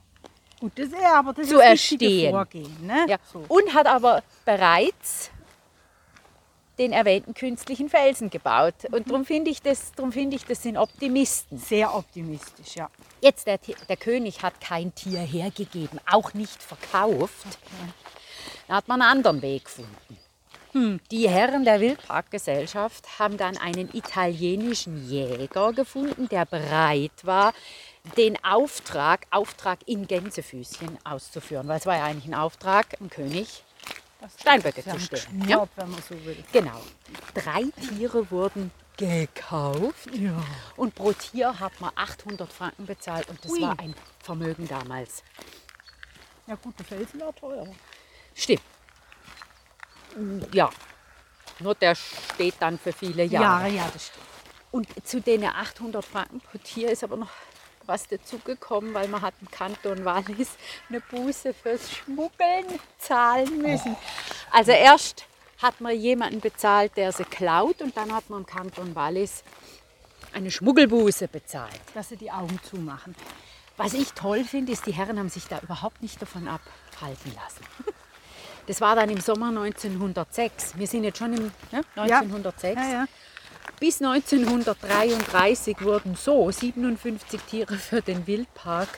[0.62, 2.30] Gut, das ist aber das Zu ist erstehen.
[2.30, 2.86] Vorgehen.
[2.86, 3.04] Ne?
[3.08, 3.16] Ja.
[3.32, 3.44] So.
[3.48, 5.31] Und hat aber bereits
[6.82, 8.74] den erwähnten künstlichen Felsen gebaut.
[8.90, 11.56] Und darum finde ich, das, darum finde ich, das sind Optimisten.
[11.58, 12.90] Sehr optimistisch, ja.
[13.20, 13.58] Jetzt, der,
[13.88, 17.46] der König hat kein Tier hergegeben, auch nicht verkauft.
[18.66, 20.18] Da hat man einen anderen Weg gefunden.
[20.72, 27.52] Hm, Die Herren der Wildparkgesellschaft haben dann einen italienischen Jäger gefunden, der bereit war,
[28.16, 31.68] den Auftrag, Auftrag in Gänsefüßchen auszuführen.
[31.68, 33.62] Weil es war ja eigentlich ein Auftrag, dem König
[34.40, 35.40] Steinböcke Ja, zu stellen.
[35.40, 36.44] Geschnurrt, wenn man so will.
[36.52, 36.80] Genau.
[37.34, 40.42] Drei Tiere wurden gekauft Ja.
[40.76, 43.62] und pro Tier hat man 800 Franken bezahlt und das Ui.
[43.62, 45.22] war ein Vermögen damals.
[46.46, 47.66] Ja gut, der Felsen war teuer.
[48.34, 48.62] Stimmt.
[50.52, 50.70] Ja.
[51.58, 53.68] Nur der steht dann für viele Jahre.
[53.68, 54.26] ja, das stimmt.
[54.72, 57.30] Und zu den 800 Franken pro Tier ist aber noch
[57.86, 60.50] was dazugekommen, weil man hat im Kanton Wallis
[60.88, 62.66] eine Buße fürs Schmuggeln
[62.98, 63.96] zahlen müssen.
[64.50, 65.26] Also erst
[65.58, 69.44] hat man jemanden bezahlt, der sie klaut und dann hat man im Kanton Wallis
[70.32, 71.80] eine Schmuggelbuße bezahlt.
[71.94, 73.14] Dass sie die Augen zumachen.
[73.76, 77.64] Was ich toll finde, ist, die Herren haben sich da überhaupt nicht davon abhalten lassen.
[78.66, 80.78] Das war dann im Sommer 1906.
[80.78, 82.76] Wir sind jetzt schon im ne, 1906.
[82.76, 83.04] Ja, ja.
[83.82, 88.88] Bis 1933 wurden so 57 Tiere für den Wildpark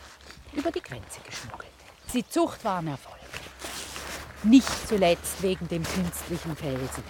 [0.53, 1.71] über die Grenze geschmuggelt.
[2.13, 3.17] Die Zucht war ein Erfolg.
[4.43, 7.03] Nicht zuletzt wegen dem künstlichen Felsen.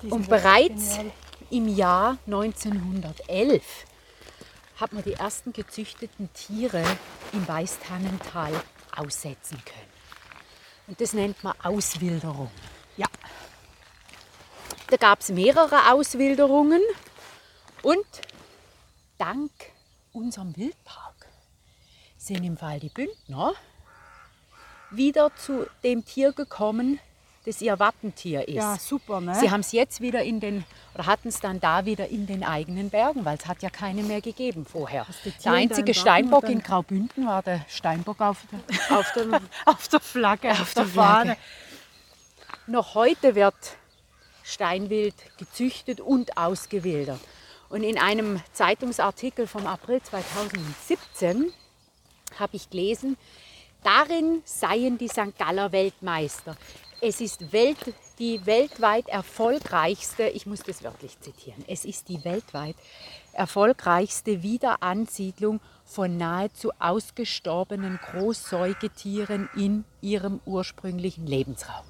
[0.00, 1.12] Die Und bereits genial.
[1.50, 3.62] im Jahr 1911
[4.76, 6.82] hat man die ersten gezüchteten Tiere
[7.34, 8.52] im Weißtannental
[8.96, 9.92] aussetzen können.
[10.86, 12.50] Und das nennt man Auswilderung.
[12.96, 13.06] Ja.
[14.90, 16.80] Da gab es mehrere Auswilderungen
[17.82, 18.04] und
[19.18, 19.52] dank
[20.12, 21.28] unserem Wildpark
[22.16, 23.54] sind im Fall die Bündner
[24.90, 26.98] wieder zu dem Tier gekommen,
[27.46, 28.56] das ihr Wappentier ist.
[28.56, 29.36] Ja, super, ne?
[29.36, 30.64] Sie haben es jetzt wieder in den,
[30.94, 34.02] oder hatten es dann da wieder in den eigenen Bergen, weil es hat ja keine
[34.02, 35.06] mehr gegeben vorher.
[35.44, 40.50] Der einzige Steinbock in Graubünden war der Steinbock auf der, auf der auf der Flagge,
[40.50, 41.36] auf, der, der Flagge.
[41.36, 41.36] Fahne.
[42.66, 43.54] Noch heute wird
[44.50, 47.20] Steinwild gezüchtet und ausgewildert.
[47.68, 51.52] Und in einem Zeitungsartikel vom April 2017
[52.38, 53.16] habe ich gelesen,
[53.84, 55.38] darin seien die St.
[55.38, 56.56] Galler Weltmeister.
[57.00, 62.76] Es ist Welt, die weltweit erfolgreichste, ich muss das wörtlich zitieren, es ist die weltweit
[63.32, 71.84] erfolgreichste Wiederansiedlung von nahezu ausgestorbenen Großsäugetieren in ihrem ursprünglichen Lebensraum.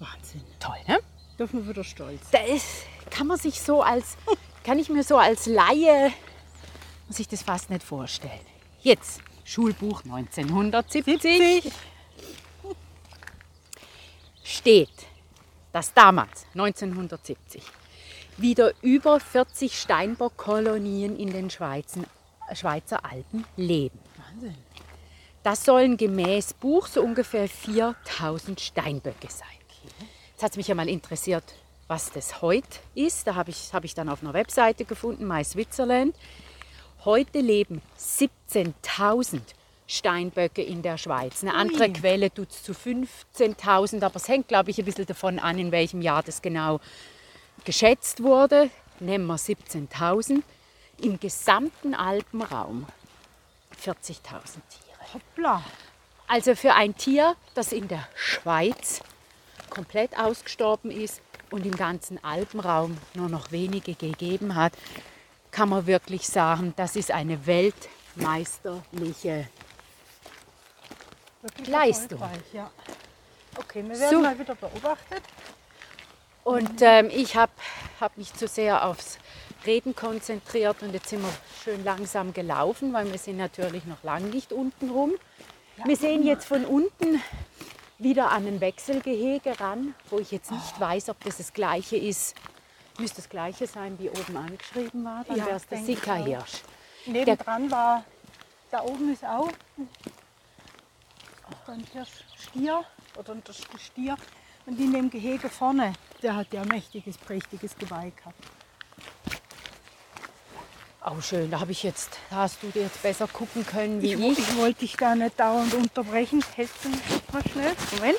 [0.00, 0.42] Wahnsinn.
[0.58, 0.98] Toll, ne?
[1.38, 2.20] Dürfen wir wieder stolz.
[2.30, 4.16] Da ist, kann man sich so als,
[4.62, 6.12] kann ich mir so als Laie,
[7.08, 8.40] muss ich das fast nicht vorstellen.
[8.80, 11.72] Jetzt, Schulbuch 1970
[14.42, 14.88] steht,
[15.72, 17.62] dass damals, 1970,
[18.36, 22.06] wieder über 40 Steinbock-Kolonien in den Schweizen,
[22.52, 23.98] Schweizer Alpen leben.
[24.16, 24.56] Wahnsinn.
[25.42, 29.48] Das sollen gemäß Buch so ungefähr 4000 Steinböcke sein.
[30.44, 31.42] Hat es mich ja mal interessiert,
[31.86, 33.26] was das heute ist.
[33.26, 36.14] Da habe ich, hab ich dann auf einer Webseite gefunden, My Switzerland.
[37.06, 39.40] Heute leben 17.000
[39.86, 41.40] Steinböcke in der Schweiz.
[41.40, 45.38] Eine andere Quelle tut es zu 15.000, aber es hängt, glaube ich, ein bisschen davon
[45.38, 46.78] an, in welchem Jahr das genau
[47.64, 48.68] geschätzt wurde.
[49.00, 50.42] Nehmen wir 17.000.
[51.00, 52.84] Im gesamten Alpenraum
[53.82, 55.14] 40.000 Tiere.
[55.14, 55.64] Hoppla.
[56.28, 59.00] Also für ein Tier, das in der Schweiz
[59.74, 61.20] komplett ausgestorben ist
[61.50, 64.72] und im ganzen Alpenraum nur noch wenige gegeben hat,
[65.50, 69.48] kann man wirklich sagen, das ist eine weltmeisterliche.
[71.42, 72.20] Wirklich Leistung.
[72.52, 72.70] Ja.
[73.56, 74.20] Okay, wir werden So.
[74.20, 75.22] mal wieder beobachtet.
[76.44, 77.52] Und ähm, ich habe
[78.00, 79.18] hab mich zu sehr aufs
[79.66, 84.28] Reden konzentriert und jetzt sind wir schön langsam gelaufen, weil wir sind natürlich noch lang
[84.30, 85.12] nicht unten rum.
[85.84, 87.20] Wir sehen jetzt von unten
[87.98, 92.34] wieder an ein Wechselgehege ran, wo ich jetzt nicht weiß, ob das das gleiche ist.
[92.98, 95.24] Müsste das gleiche sein, wie oben angeschrieben war.
[95.24, 96.62] Dann Ja, wäre es der Sickerhirsch.
[97.06, 98.04] Nebendran war,
[98.70, 99.50] da oben ist auch
[101.66, 102.84] ein Hirschstier
[103.16, 103.42] oder ein
[103.78, 104.16] Stier.
[104.66, 105.92] Und in dem Gehege vorne,
[106.22, 108.38] der hat ja ein mächtiges, prächtiges Geweih gehabt.
[111.04, 114.14] Auch schön, da habe ich jetzt, da hast du dir jetzt besser gucken können wie
[114.14, 114.38] Ich, ich.
[114.38, 116.42] ich wollte dich da nicht dauernd unterbrechen.
[116.56, 116.98] Hältst du mich
[117.30, 117.74] mal schnell?
[117.92, 118.18] Moment.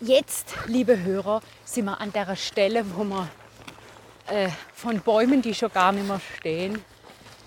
[0.00, 3.28] Jetzt, liebe Hörer, sind wir an der Stelle, wo wir
[4.26, 6.84] äh, von Bäumen, die schon gar nicht mehr stehen,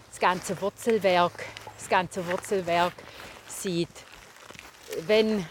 [0.09, 1.45] das ganze Wurzelwerk,
[1.77, 2.93] das ganze Wurzelwerk
[3.47, 3.89] sieht.
[5.05, 5.45] Wenn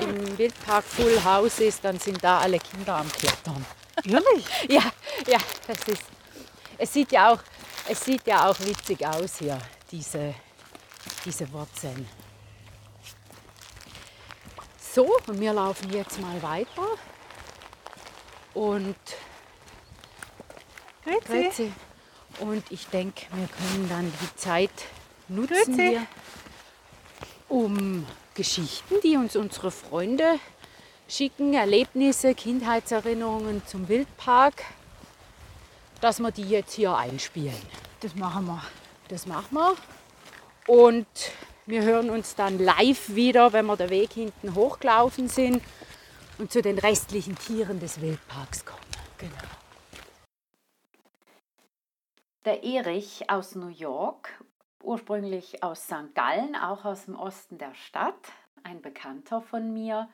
[0.00, 3.66] im Wildpark Full House ist, dann sind da alle Kinder am Klettern.
[4.04, 4.46] Ehrlich?
[4.68, 4.92] Ja,
[5.26, 6.04] ja, das ist.
[6.78, 7.40] Es sieht ja auch,
[7.90, 9.58] es sieht ja auch witzig aus hier,
[9.90, 10.32] diese,
[11.24, 12.08] diese Wurzeln.
[14.78, 16.86] So, und wir laufen jetzt mal weiter.
[18.54, 18.96] Und
[21.04, 21.26] Grüezi.
[21.26, 21.72] Grüezi.
[22.38, 24.70] Und ich denke, wir können dann die Zeit
[25.28, 26.06] nutzen, hier,
[27.48, 30.38] um Geschichten, die uns unsere Freunde
[31.08, 34.62] schicken, Erlebnisse, Kindheitserinnerungen zum Wildpark,
[36.00, 37.60] dass wir die jetzt hier einspielen.
[38.00, 38.62] Das machen wir.
[39.08, 39.74] Das machen wir.
[40.66, 41.06] Und
[41.66, 45.62] wir hören uns dann live wieder, wenn wir den Weg hinten hochgelaufen sind
[46.38, 48.80] und zu den restlichen Tieren des Wildparks kommen.
[49.18, 49.34] Genau.
[52.44, 54.42] Der Erich aus New York,
[54.82, 56.14] ursprünglich aus St.
[56.14, 58.32] Gallen, auch aus dem Osten der Stadt,
[58.62, 60.08] ein Bekannter von mir,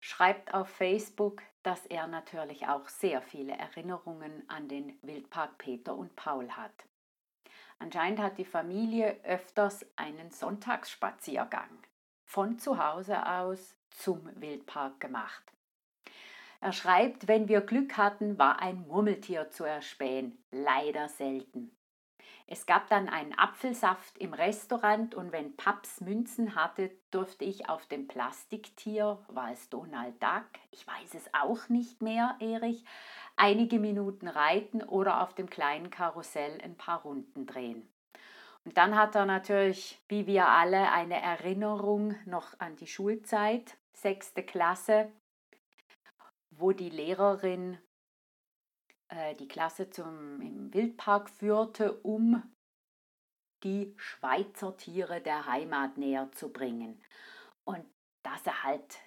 [0.00, 6.16] schreibt auf Facebook, dass er natürlich auch sehr viele Erinnerungen an den Wildpark Peter und
[6.16, 6.72] Paul hat.
[7.78, 11.70] Anscheinend hat die Familie öfters einen Sonntagsspaziergang
[12.24, 15.42] von zu Hause aus zum Wildpark gemacht.
[16.60, 21.74] Er schreibt, wenn wir Glück hatten, war ein Murmeltier zu erspähen, leider selten.
[22.52, 27.86] Es gab dann einen Apfelsaft im Restaurant und wenn Paps Münzen hatte, durfte ich auf
[27.86, 32.84] dem Plastiktier, war es Donald Duck, ich weiß es auch nicht mehr, Erich,
[33.36, 37.88] einige Minuten reiten oder auf dem kleinen Karussell ein paar Runden drehen.
[38.64, 44.42] Und dann hat er natürlich, wie wir alle, eine Erinnerung noch an die Schulzeit, sechste
[44.42, 45.12] Klasse,
[46.50, 47.78] wo die Lehrerin
[49.10, 52.42] äh, die Klasse zum, im Wildpark führte, um
[53.62, 57.02] die Schweizer Tiere der Heimat näher zu bringen.
[57.64, 57.84] Und
[58.22, 58.98] dass er halt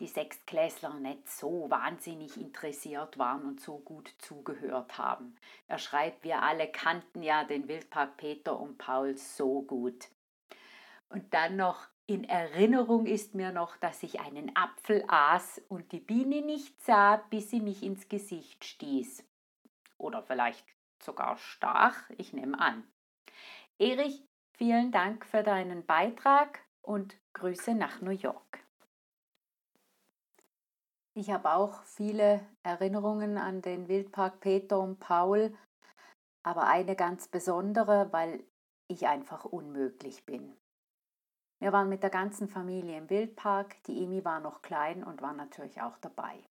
[0.00, 5.36] die Sechstklässler nicht so wahnsinnig interessiert waren und so gut zugehört haben.
[5.68, 10.08] Er schreibt, wir alle kannten ja den Wildpark Peter und Paul so gut.
[11.08, 16.00] Und dann noch in Erinnerung ist mir noch, dass ich einen Apfel aß und die
[16.00, 19.24] Biene nicht sah, bis sie mich ins Gesicht stieß.
[19.98, 20.66] Oder vielleicht
[21.02, 22.84] sogar stach, ich nehme an.
[23.78, 24.26] Erich,
[24.56, 28.64] vielen Dank für deinen Beitrag und Grüße nach New York.
[31.14, 35.56] Ich habe auch viele Erinnerungen an den Wildpark Peter und Paul,
[36.42, 38.44] aber eine ganz besondere, weil
[38.88, 40.56] ich einfach unmöglich bin.
[41.58, 45.32] Wir waren mit der ganzen Familie im Wildpark, die Emi war noch klein und war
[45.32, 46.44] natürlich auch dabei.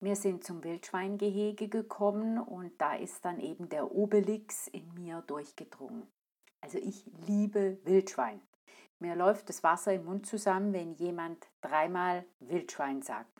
[0.00, 6.06] Wir sind zum Wildschweingehege gekommen und da ist dann eben der Obelix in mir durchgedrungen.
[6.60, 8.40] Also ich liebe Wildschwein.
[9.00, 13.30] Mir läuft das Wasser im Mund zusammen, wenn jemand dreimal Wildschwein sagt.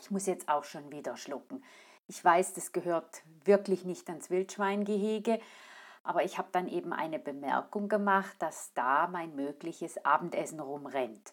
[0.00, 1.62] Ich muss jetzt auch schon wieder schlucken.
[2.08, 5.38] Ich weiß, das gehört wirklich nicht ans Wildschweingehege,
[6.02, 11.32] aber ich habe dann eben eine Bemerkung gemacht, dass da mein mögliches Abendessen rumrennt.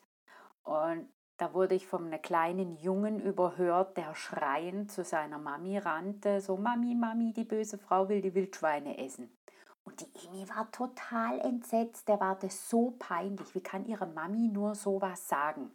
[0.63, 1.09] Und
[1.39, 6.57] da wurde ich von einem kleinen Jungen überhört, der schreiend zu seiner Mami rannte, so
[6.57, 9.31] Mami, Mami, die böse Frau will die Wildschweine essen.
[9.85, 13.55] Und die Emi war total entsetzt, der war das so peinlich.
[13.55, 15.71] Wie kann ihre Mami nur sowas sagen?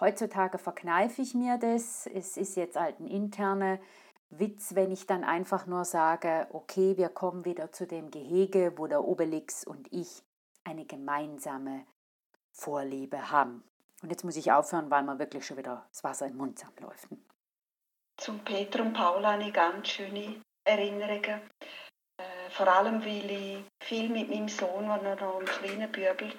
[0.00, 2.08] Heutzutage verkneife ich mir das.
[2.08, 3.78] Es ist jetzt halt ein interner
[4.30, 8.88] Witz, wenn ich dann einfach nur sage, okay, wir kommen wieder zu dem Gehege, wo
[8.88, 10.24] der Obelix und ich
[10.64, 11.86] eine gemeinsame
[12.50, 13.62] Vorliebe haben.
[14.02, 17.08] Und jetzt muss ich aufhören, weil mir wirklich schon wieder das Wasser im Mund zusammenläuft.
[18.18, 21.40] Zum Peter und Paul habe ich ganz schöne Erinnerungen.
[22.18, 26.32] Äh, vor allem, weil ich viel mit meinem Sohn, als er noch ein kleiner Bübel
[26.32, 26.36] war,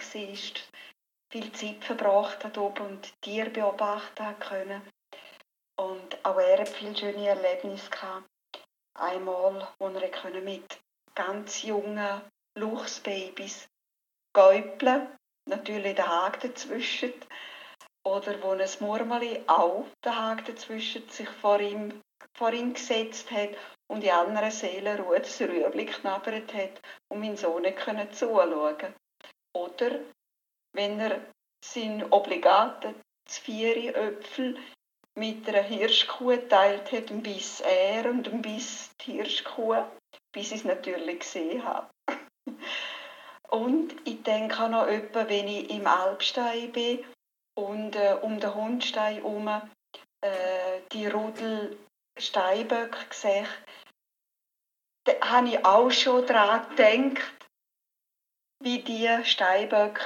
[1.30, 4.82] viel Zeit verbracht hat oben und Tiere beobachten können.
[5.80, 8.28] Und auch er hat viele schöne Erlebnisse gehabt.
[8.95, 10.80] Einmal, wo er mit
[11.14, 12.22] ganz jungen
[12.55, 13.68] Luchsbabys
[14.34, 15.16] gäupeln
[15.48, 17.14] natürlich der Haken dazwischen.
[18.04, 22.02] Oder wo ein Murmeli auch der Haken dazwischen sich vor ihm,
[22.34, 23.50] vor ihm gesetzt hat
[23.88, 27.80] und in anderen Seelenruhe das Rüebli geknabbert hat, um meinen Sohn nicht
[28.16, 28.93] zuschauen
[29.54, 30.00] Oder
[30.74, 31.20] wenn er
[31.64, 32.95] seinen obligaten
[33.26, 34.58] Zvieri Äpfel
[35.16, 39.84] mit einer Hirschkuh teilt hat, ein Biss er und ein Biss die Hirschkuh,
[40.32, 41.89] bis ich es natürlich gesehen habe.
[43.50, 47.04] Und ich denke auch noch etwa, wenn ich im Alpstein bin
[47.56, 51.78] und äh, um den Hundstein herum äh, die Rudel
[52.18, 53.45] Steinböcke sehe,
[55.06, 57.48] da habe ich auch schon daran gedacht,
[58.62, 60.02] wie die Steinböcke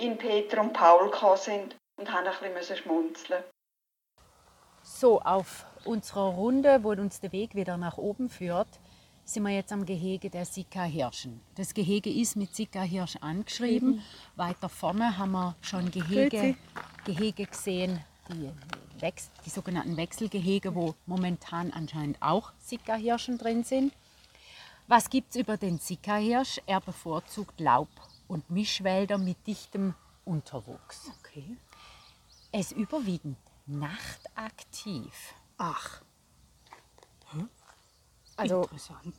[0.00, 3.44] in Peter und Paul gekommen sind und habe ein bisschen schmunzeln.
[4.82, 8.80] So, auf unserer Runde, wo uns der Weg wieder nach oben führt,
[9.24, 11.40] sind wir jetzt am Gehege der Sika-Hirschen.
[11.54, 13.96] Das Gehege ist mit Sika-Hirsch angeschrieben.
[13.96, 14.02] Mhm.
[14.36, 16.56] Weiter vorne haben wir schon Gehege,
[17.04, 18.50] Gehege gesehen, die,
[19.00, 23.92] Wechsel, die sogenannten Wechselgehege, wo momentan anscheinend auch Sika-Hirschen drin sind.
[24.88, 26.60] Was gibt es über den Sika-Hirsch?
[26.66, 27.88] Er bevorzugt Laub-
[28.28, 29.94] und Mischwälder mit dichtem
[30.24, 31.10] Unterwuchs.
[31.20, 31.56] Okay.
[32.50, 35.34] Er ist überwiegend nachtaktiv.
[35.56, 36.02] Ach.
[38.42, 39.14] Also, Interessant.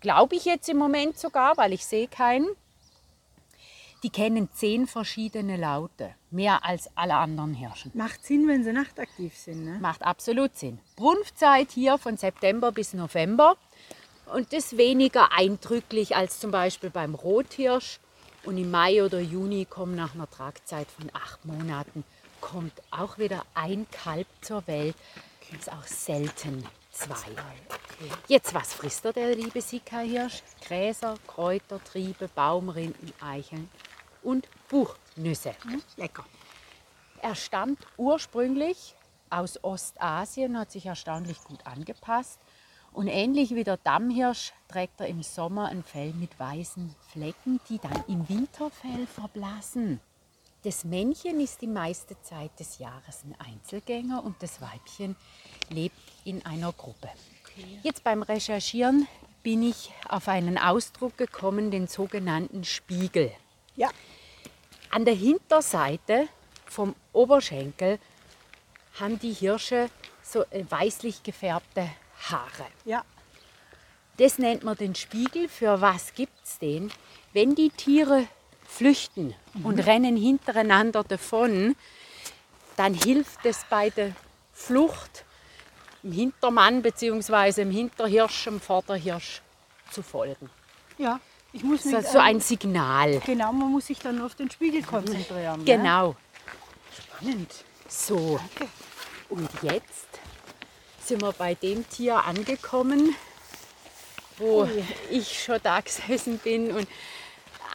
[0.00, 2.48] Glaube ich jetzt im Moment sogar, weil ich sehe keinen.
[4.02, 7.92] Die kennen zehn verschiedene Laute, mehr als alle anderen Hirschen.
[7.94, 9.78] Macht Sinn, wenn sie nachtaktiv sind, ne?
[9.80, 10.80] Macht absolut Sinn.
[10.96, 13.56] Brunftzeit hier von September bis November
[14.26, 18.00] und das weniger eindrücklich als zum Beispiel beim Rothirsch.
[18.44, 22.02] Und im Mai oder Juni kommen nach einer Tragzeit von acht Monaten
[22.40, 24.96] kommt auch wieder ein Kalb zur Welt.
[25.50, 27.32] Das ist auch selten zwei.
[28.28, 30.42] Jetzt, was frisst er, der liebe Sika-Hirsch?
[30.66, 33.68] Gräser, Kräuter, Triebe, Baumrinden, Eicheln
[34.22, 35.54] und Buchnüsse.
[35.62, 36.24] Hm, lecker.
[37.20, 38.94] Er stammt ursprünglich
[39.30, 42.38] aus Ostasien, hat sich erstaunlich gut angepasst.
[42.92, 47.78] Und ähnlich wie der Dammhirsch trägt er im Sommer ein Fell mit weißen Flecken, die
[47.78, 50.00] dann im Winterfell verblassen.
[50.64, 55.16] Das Männchen ist die meiste Zeit des Jahres ein Einzelgänger und das Weibchen
[55.70, 57.08] lebt in einer Gruppe.
[57.82, 59.08] Jetzt beim Recherchieren
[59.42, 63.32] bin ich auf einen Ausdruck gekommen, den sogenannten Spiegel.
[63.74, 63.90] Ja.
[64.90, 66.28] An der Hinterseite
[66.66, 67.98] vom Oberschenkel
[69.00, 69.90] haben die Hirsche
[70.22, 71.90] so weißlich gefärbte
[72.30, 72.66] Haare.
[72.84, 73.04] Ja.
[74.18, 75.48] Das nennt man den Spiegel.
[75.48, 76.92] Für was gibt es den?
[77.32, 78.28] Wenn die Tiere
[78.72, 81.76] flüchten und rennen hintereinander davon,
[82.76, 84.12] dann hilft es bei der
[84.52, 85.24] Flucht
[86.02, 87.62] im Hintermann bzw.
[87.62, 89.42] im Hinterhirsch, im Vorderhirsch
[89.90, 90.50] zu folgen.
[90.98, 91.20] Ja.
[91.52, 93.20] Ich muss Das mich, ist so ähm, ein Signal.
[93.26, 95.58] Genau, man muss sich dann auf den Spiegel konzentrieren.
[95.58, 95.64] Ne?
[95.64, 96.16] Genau.
[96.96, 97.52] Spannend.
[97.88, 98.40] So.
[99.28, 100.08] Und jetzt
[101.04, 103.14] sind wir bei dem Tier angekommen,
[104.38, 104.84] wo Ui.
[105.10, 106.88] ich schon da gesessen bin und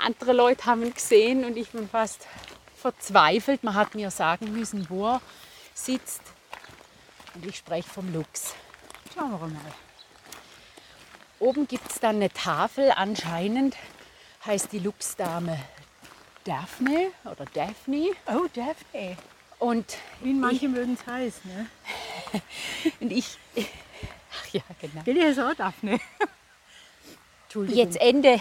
[0.01, 2.27] andere Leute haben ihn gesehen und ich bin fast
[2.75, 3.63] verzweifelt.
[3.63, 5.21] Man hat mir sagen müssen, wo er
[5.73, 6.21] sitzt.
[7.35, 8.55] Und ich spreche vom Luchs.
[9.13, 9.73] Schauen wir mal.
[11.39, 13.75] Oben gibt es dann eine Tafel, anscheinend
[14.45, 15.59] heißt die Luchsdame
[16.43, 18.11] Daphne oder Daphne.
[18.27, 19.17] Oh, Daphne.
[19.59, 21.67] Und Wie manche mögen es heiß, ne?
[22.99, 23.37] Und ich.
[23.55, 25.01] Ach ja, genau.
[25.03, 25.99] Die heißt auch Daphne.
[27.45, 27.77] Entschuldigung.
[27.77, 28.39] Jetzt Ende,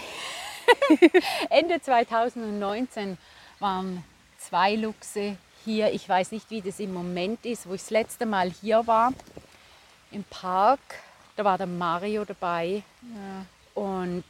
[1.49, 3.17] Ende 2019
[3.59, 4.03] waren
[4.37, 5.91] zwei Luchse hier.
[5.93, 9.13] Ich weiß nicht, wie das im Moment ist, wo ich das letzte Mal hier war.
[10.11, 10.79] Im Park.
[11.35, 12.83] Da war der Mario dabei.
[13.73, 14.23] Und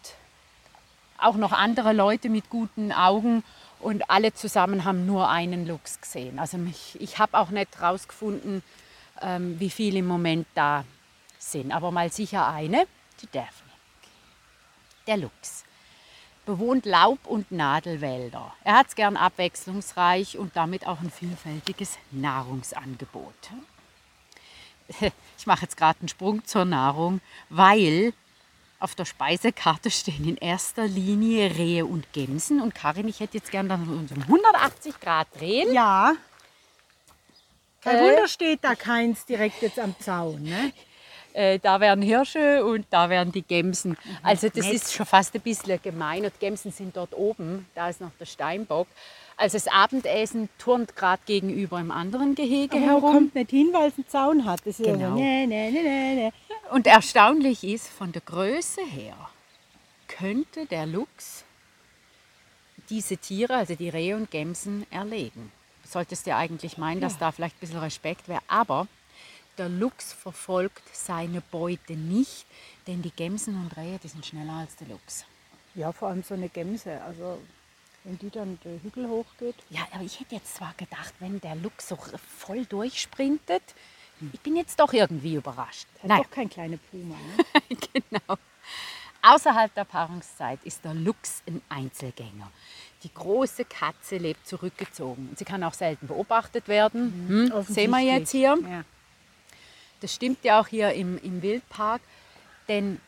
[1.18, 3.44] auch noch andere Leute mit guten Augen.
[3.80, 6.40] Und alle zusammen haben nur einen Luchs gesehen.
[6.40, 8.64] Also mich, ich habe auch nicht herausgefunden,
[9.22, 10.84] ähm, wie viele im Moment da
[11.38, 11.72] sind.
[11.72, 12.88] Aber mal sicher eine,
[13.22, 13.72] die Daphne.
[15.06, 15.64] Der Luchs
[16.48, 18.54] bewohnt Laub- und Nadelwälder.
[18.64, 23.36] Er hat es gern abwechslungsreich und damit auch ein vielfältiges Nahrungsangebot.
[25.38, 27.20] Ich mache jetzt gerade einen Sprung zur Nahrung,
[27.50, 28.14] weil
[28.80, 32.62] auf der Speisekarte stehen in erster Linie Rehe und Gämsen.
[32.62, 35.74] Und Karin, ich hätte jetzt gern dann um 180 Grad drehen.
[35.74, 36.14] Ja.
[37.82, 38.00] Kein Äh.
[38.00, 40.42] Wunder steht da keins direkt jetzt am Zaun.
[40.44, 40.72] Ne?
[41.38, 43.96] Äh, da wären Hirsche und da wären die Gämsen.
[44.24, 44.74] Also das Nett.
[44.74, 46.26] ist schon fast ein bisschen gemein.
[46.26, 48.88] Und die Gämsen sind dort oben, da ist noch der Steinbock.
[49.38, 53.14] Also das Abendessen turnt gerade gegenüber im anderen Gehege Aber man herum.
[53.14, 54.62] kommt nicht hin, weil es einen Zaun hat.
[54.66, 55.10] Das Genau.
[55.10, 56.32] ja nee, nee, nee.
[56.72, 59.16] Und erstaunlich ist, von der Größe her
[60.08, 61.44] könnte der Luchs
[62.90, 65.52] diese Tiere, also die Rehe und Gämsen, erlegen.
[65.84, 68.42] Du solltest ja eigentlich meinen, dass da vielleicht ein bisschen Respekt wäre.
[68.48, 68.88] Aber
[69.58, 72.46] der Luchs verfolgt seine Beute nicht,
[72.88, 75.26] denn die Gämsen und Rehe, die sind schneller als der Luchs.
[75.76, 77.02] Ja, vor allem so eine Gämse.
[77.02, 77.40] Also,
[78.04, 79.56] wenn die dann den Hügel hochgeht.
[79.70, 81.98] Ja, aber ich hätte jetzt zwar gedacht, wenn der Luchs so
[82.38, 83.64] voll durchsprintet,
[84.34, 85.86] ich bin jetzt doch irgendwie überrascht.
[86.02, 87.16] Hat Nein, doch kein kleiner Puma.
[87.16, 87.78] Ne?
[87.94, 88.38] genau.
[89.22, 92.52] Außerhalb der Paarungszeit ist der Luchs ein Einzelgänger.
[93.04, 95.34] Die große Katze lebt zurückgezogen.
[95.36, 97.52] Sie kann auch selten beobachtet werden.
[97.52, 98.58] Hm, sehen wir jetzt hier.
[98.68, 98.84] Ja.
[100.02, 102.02] Das stimmt ja auch hier im, im Wildpark.
[102.68, 103.00] Denn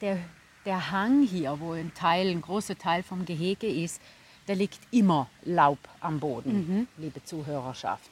[0.00, 0.18] der,
[0.64, 4.00] der Hang hier, wo ein Teil, ein großer Teil vom Gehege ist,
[4.46, 8.10] da liegt immer Laub am Boden, liebe Zuhörerschaft.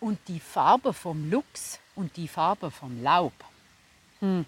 [0.00, 3.32] Und die Farbe vom Luchs und die Farbe vom Laub
[4.20, 4.46] hm,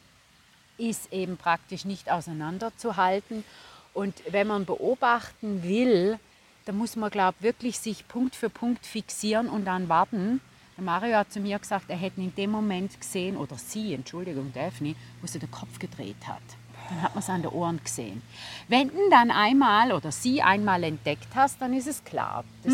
[0.79, 3.45] ist eben praktisch nicht auseinanderzuhalten.
[3.93, 6.19] Und wenn man beobachten will,
[6.65, 10.41] dann muss man, glaube ich, wirklich sich Punkt für Punkt fixieren und dann warten.
[10.81, 14.95] Mario hat zu mir gesagt, er hätte in dem Moment gesehen, oder sie, Entschuldigung, Daphne,
[15.21, 16.43] wo sie den Kopf gedreht hat.
[16.89, 18.23] Dann hat man es an den Ohren gesehen.
[18.69, 22.45] Wenn du dann einmal oder sie einmal entdeckt hast, dann ist es klar.
[22.65, 22.73] Das,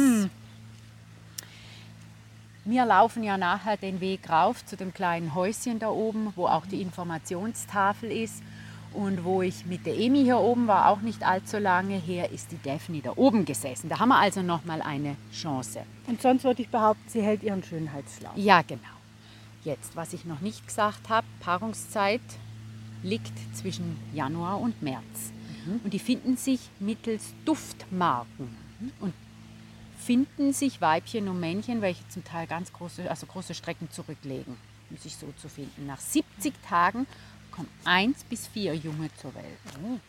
[2.69, 6.67] Wir laufen ja nachher den Weg rauf zu dem kleinen Häuschen da oben, wo auch
[6.67, 8.43] die Informationstafel ist.
[8.97, 12.51] Und wo ich mit der Emi hier oben war, auch nicht allzu lange her, ist
[12.51, 13.91] die Daphne da oben gesessen.
[13.91, 15.83] Da haben wir also noch mal eine Chance.
[16.07, 18.33] Und sonst würde ich behaupten, sie hält ihren Schönheitslauf.
[18.37, 18.81] Ja, genau.
[19.65, 22.23] Jetzt, was ich noch nicht gesagt habe, Paarungszeit
[23.03, 25.31] liegt zwischen Januar und März.
[25.85, 28.57] Und die finden sich mittels Duftmarken.
[29.01, 29.13] Und
[29.99, 34.57] finden sich Weibchen und Männchen, welche zum Teil ganz große, also große Strecken zurücklegen,
[34.89, 35.87] um sich so zu finden.
[35.87, 37.07] Nach 70 Tagen
[37.57, 40.01] kommen eins bis vier Junge zur Welt.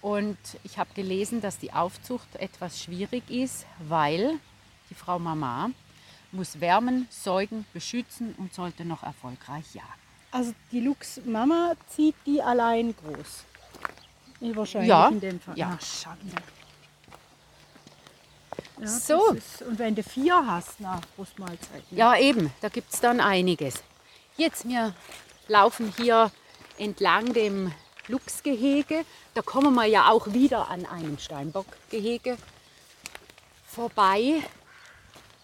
[0.00, 4.34] Und ich habe gelesen, dass die Aufzucht etwas schwierig ist, weil
[4.90, 5.70] die Frau Mama
[6.32, 9.88] muss wärmen, säugen, beschützen und sollte noch erfolgreich jagen.
[10.30, 13.44] Also die Luchs-Mama zieht die allein groß.
[14.56, 15.56] Wahrscheinlich Ja, in dem Fall.
[15.58, 15.76] ja.
[15.78, 16.34] Ach, Schande.
[18.80, 19.32] Ja, So.
[19.34, 21.96] Ist, und wenn du vier hast, na, Brustmahlzeiten.
[21.96, 23.74] Ja, eben, da gibt es dann einiges.
[24.36, 24.94] Jetzt, wir
[25.48, 26.30] laufen hier
[26.78, 27.72] entlang dem
[28.08, 29.04] Luchsgehege.
[29.34, 32.36] Da kommen wir ja auch wieder an einem Steinbockgehege
[33.66, 34.42] vorbei.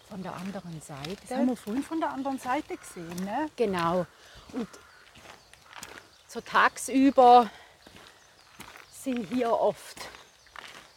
[0.09, 1.47] Von der anderen Das haben Seite.
[1.47, 3.47] wir vorhin von der anderen Seite gesehen, ne?
[3.55, 4.07] Genau.
[4.53, 4.67] Und
[6.27, 7.49] so tagsüber
[8.91, 9.97] sind hier oft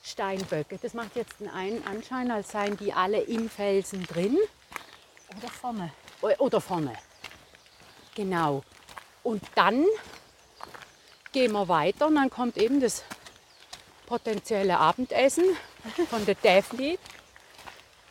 [0.03, 0.79] Steinböcke.
[0.79, 4.39] Das macht jetzt den einen Anschein, als seien die alle im Felsen drin.
[5.37, 5.93] Oder vorne.
[6.21, 6.95] Oder vorne.
[8.15, 8.63] Genau.
[9.23, 9.85] Und dann
[11.33, 13.03] gehen wir weiter und dann kommt eben das
[14.07, 15.45] potenzielle Abendessen
[16.09, 16.99] von der Daphne.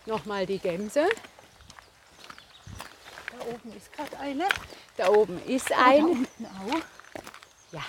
[0.06, 1.08] Nochmal die Gänse.
[3.32, 4.46] Da oben ist gerade eine.
[4.98, 6.82] Da oben ist Und Da unten auch.
[7.72, 7.84] Ja.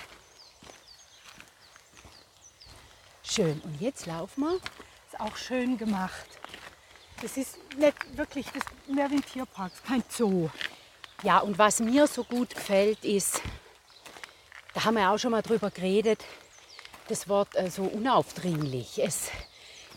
[3.23, 3.59] Schön.
[3.61, 4.55] Und jetzt laufen wir.
[4.55, 6.27] Ist auch schön gemacht.
[7.21, 10.49] Das ist nicht wirklich das mehr wie ein Tierpark, kein Zoo.
[11.23, 13.41] Ja, und was mir so gut gefällt, ist,
[14.73, 16.23] da haben wir auch schon mal drüber geredet,
[17.07, 18.99] das Wort äh, so unaufdringlich.
[19.03, 19.29] Es,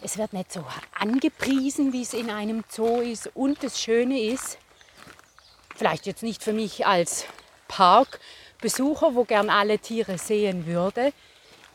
[0.02, 0.64] es wird nicht so
[0.98, 3.30] angepriesen, wie es in einem Zoo ist.
[3.34, 4.58] Und das Schöne ist,
[5.74, 7.24] vielleicht jetzt nicht für mich als
[7.68, 11.12] Parkbesucher, wo gern alle Tiere sehen würde,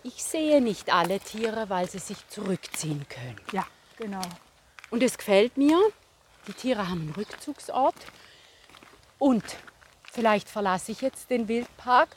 [0.04, 3.39] ich sehe nicht alle Tiere, weil sie sich zurückziehen können.
[3.52, 4.22] Ja, genau.
[4.89, 5.78] Und es gefällt mir.
[6.47, 7.95] Die Tiere haben einen Rückzugsort.
[9.20, 9.43] Und
[10.12, 12.10] vielleicht verlasse ich jetzt den Wildpark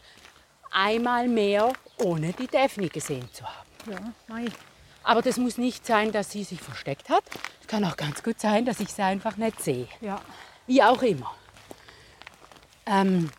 [0.74, 3.68] einmal mehr, ohne die Daphne gesehen zu haben.
[3.90, 4.46] Ja, mei.
[5.02, 7.22] Aber das muss nicht sein, dass sie sich versteckt hat.
[7.60, 9.88] Es kann auch ganz gut sein, dass ich sie einfach nicht sehe.
[10.00, 10.20] ja.
[10.66, 11.30] Wie auch immer.
[12.86, 13.30] Ähm,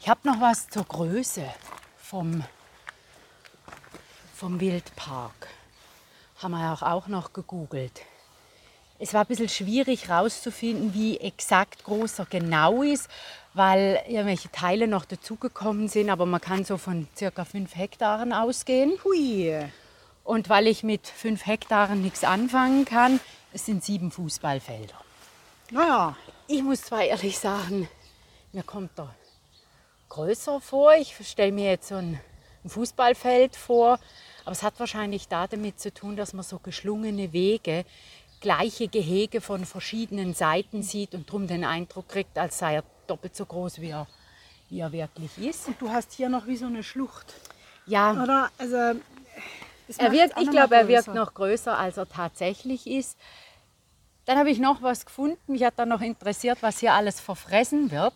[0.00, 1.44] ich habe noch was zur Größe
[1.98, 2.42] vom,
[4.34, 5.48] vom Wildpark.
[6.42, 8.00] Haben wir ja auch noch gegoogelt.
[8.98, 13.10] Es war ein bisschen schwierig herauszufinden, wie exakt groß er genau ist,
[13.54, 18.98] weil irgendwelche Teile noch dazugekommen sind, aber man kann so von circa 5 Hektaren ausgehen.
[19.04, 19.56] Hui.
[20.24, 23.20] Und weil ich mit 5 Hektaren nichts anfangen kann,
[23.52, 24.94] es sind sieben Fußballfelder.
[25.70, 27.88] Naja, Ich muss zwar ehrlich sagen,
[28.52, 29.14] mir kommt er
[30.10, 30.92] größer vor.
[30.94, 32.20] Ich stelle mir jetzt so ein,
[32.64, 33.98] ein Fußballfeld vor,
[34.44, 37.86] aber es hat wahrscheinlich da damit zu tun, dass man so geschlungene Wege,
[38.40, 43.36] gleiche Gehege von verschiedenen Seiten sieht und darum den Eindruck kriegt, als sei er doppelt
[43.36, 44.06] so groß, wie er,
[44.70, 45.68] wie er wirklich ist.
[45.68, 47.34] und du hast hier noch wie so eine Schlucht.
[47.86, 48.50] Ja, Oder?
[48.58, 48.76] Also,
[49.98, 53.18] Er wirkt, ich glaube, er wirkt noch größer, als er tatsächlich ist.
[54.24, 55.52] Dann habe ich noch was gefunden.
[55.52, 58.14] Mich hat dann noch interessiert, was hier alles verfressen wird.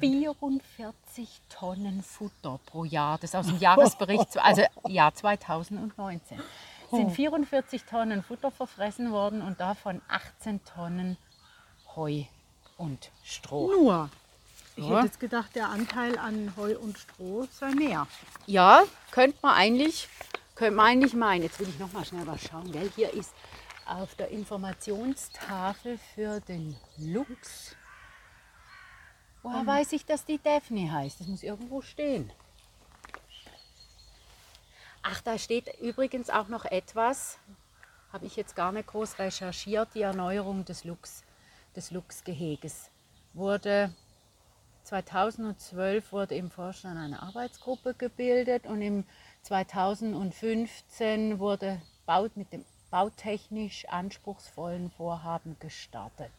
[0.00, 3.18] 44 Tonnen Futter pro Jahr.
[3.18, 6.38] Das ist aus dem Jahresbericht, also Jahr 2019.
[6.84, 11.16] Es sind 44 Tonnen Futter verfressen worden und davon 18 Tonnen
[11.94, 12.24] Heu
[12.76, 13.70] und Stroh.
[13.72, 14.10] Nur.
[14.76, 14.96] Ich Ja.
[14.96, 18.06] hätte jetzt gedacht, der Anteil an Heu und Stroh sei mehr.
[18.46, 20.08] Ja, könnte man eigentlich,
[20.54, 21.42] könnte man eigentlich meinen.
[21.42, 22.70] Jetzt will ich noch mal schnell was schauen.
[22.72, 22.90] Gell?
[22.94, 23.32] Hier ist
[23.86, 27.76] auf der Informationstafel für den Luchs
[29.46, 31.20] Woher weiß ich, dass die Daphne heißt?
[31.20, 32.32] Das muss irgendwo stehen.
[35.02, 37.38] Ach, da steht übrigens auch noch etwas,
[38.12, 41.22] habe ich jetzt gar nicht groß recherchiert, die Erneuerung des Luchs,
[41.76, 42.90] des Luchsgeheges
[43.34, 43.94] wurde
[44.84, 49.04] 2012 wurde im Vorstand eine Arbeitsgruppe gebildet und im
[49.42, 56.30] 2015 wurde baut mit dem bautechnisch anspruchsvollen Vorhaben gestartet.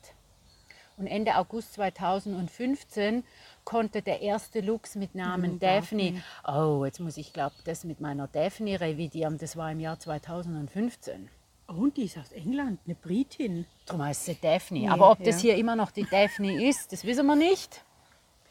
[0.96, 3.24] Und Ende August 2015
[3.66, 8.00] konnte der erste Luchs mit Namen mhm, Daphne, oh, jetzt muss ich glaube das mit
[8.00, 11.30] meiner Daphne revidieren, das war im Jahr 2015.
[11.68, 13.66] Und die ist aus England, eine Britin.
[13.86, 14.80] Darum heißt sie Daphne.
[14.80, 15.26] Nee, Aber ob ja.
[15.26, 17.84] das hier immer noch die Daphne ist, das wissen wir nicht.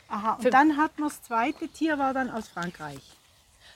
[0.09, 3.01] Aha, und Für dann hat man das zweite Tier, war dann aus Frankreich.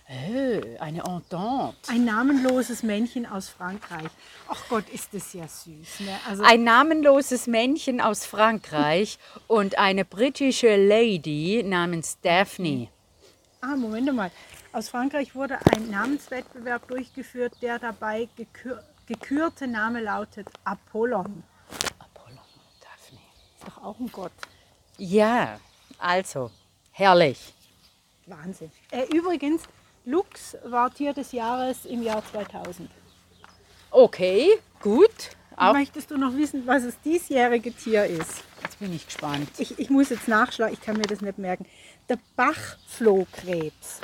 [0.08, 1.74] Oh, eine Entente.
[1.88, 4.10] Ein namenloses Männchen aus Frankreich.
[4.48, 6.00] Ach Gott, ist das ja süß.
[6.00, 6.18] Ne?
[6.28, 12.88] Also ein namenloses Männchen aus Frankreich und eine britische Lady namens Daphne.
[13.60, 14.32] Ah, Moment mal.
[14.72, 21.42] Aus Frankreich wurde ein Namenswettbewerb durchgeführt, der dabei gekür gekürte Name lautet Apollon.
[21.98, 22.38] Apollon,
[22.80, 23.18] Daphne.
[23.58, 24.30] Ist doch auch ein Gott.
[24.98, 25.58] Ja,
[25.98, 26.52] also,
[26.92, 27.52] herrlich.
[28.26, 28.70] Wahnsinn.
[28.92, 29.62] Äh, übrigens,
[30.04, 32.88] Lux war Tier des Jahres im Jahr 2000.
[33.90, 34.48] Okay,
[34.80, 35.10] gut.
[35.56, 38.44] Auch Möchtest du noch wissen, was das diesjährige Tier ist?
[38.62, 39.48] Jetzt bin ich gespannt.
[39.58, 41.66] Ich, ich muss jetzt nachschlagen, ich kann mir das nicht merken.
[42.08, 44.00] Der Bachflohkrebs.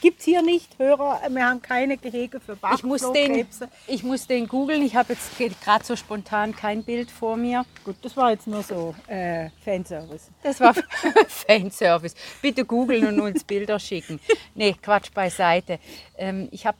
[0.00, 3.68] Gibt es hier nicht, Hörer, wir haben keine Gehege für Bachflohkrebse.
[3.86, 5.30] Ich muss den, googeln, ich habe jetzt
[5.62, 7.64] gerade so spontan kein Bild vor mir.
[7.84, 10.30] Gut, das war jetzt nur so äh, Fanservice.
[10.42, 10.74] Das war
[11.28, 12.14] Fanservice.
[12.42, 14.20] Bitte googeln und uns Bilder schicken.
[14.54, 15.78] Nee, Quatsch beiseite.
[16.18, 16.78] Ähm, ich habe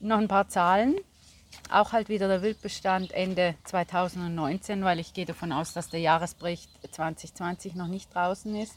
[0.00, 0.96] noch ein paar Zahlen.
[1.70, 6.70] Auch halt wieder der Wildbestand Ende 2019, weil ich gehe davon aus, dass der Jahresbericht
[6.90, 8.76] 2020 noch nicht draußen ist.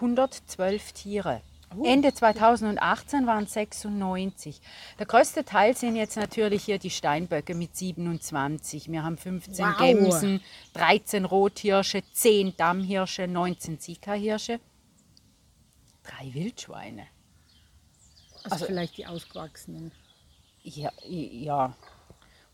[0.00, 1.42] 112 Tiere.
[1.76, 1.84] Oh.
[1.84, 4.60] Ende 2018 waren es 96.
[4.98, 8.90] Der größte Teil sind jetzt natürlich hier die Steinböcke mit 27.
[8.90, 9.76] Wir haben 15 wow.
[9.78, 10.40] Gämsen,
[10.74, 14.58] 13 Rothirsche, 10 Dammhirsche, 19 Zika-Hirsche,
[16.02, 17.06] drei Wildschweine.
[18.42, 19.92] Also, also, vielleicht die ausgewachsenen.
[20.62, 21.76] Ja, ja.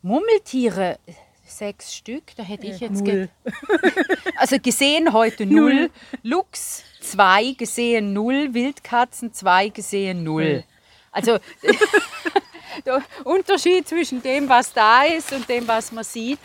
[0.02, 0.98] Murmeltiere,
[1.46, 3.04] sechs Stück, da hätte ich jetzt.
[3.04, 3.28] Ge
[4.36, 5.74] also gesehen heute null.
[5.74, 5.90] null.
[6.22, 8.54] Luchs zwei, gesehen null.
[8.54, 10.64] Wildkatzen zwei, gesehen null.
[11.12, 11.38] Also
[12.86, 16.38] der Unterschied zwischen dem, was da ist und dem, was man sieht.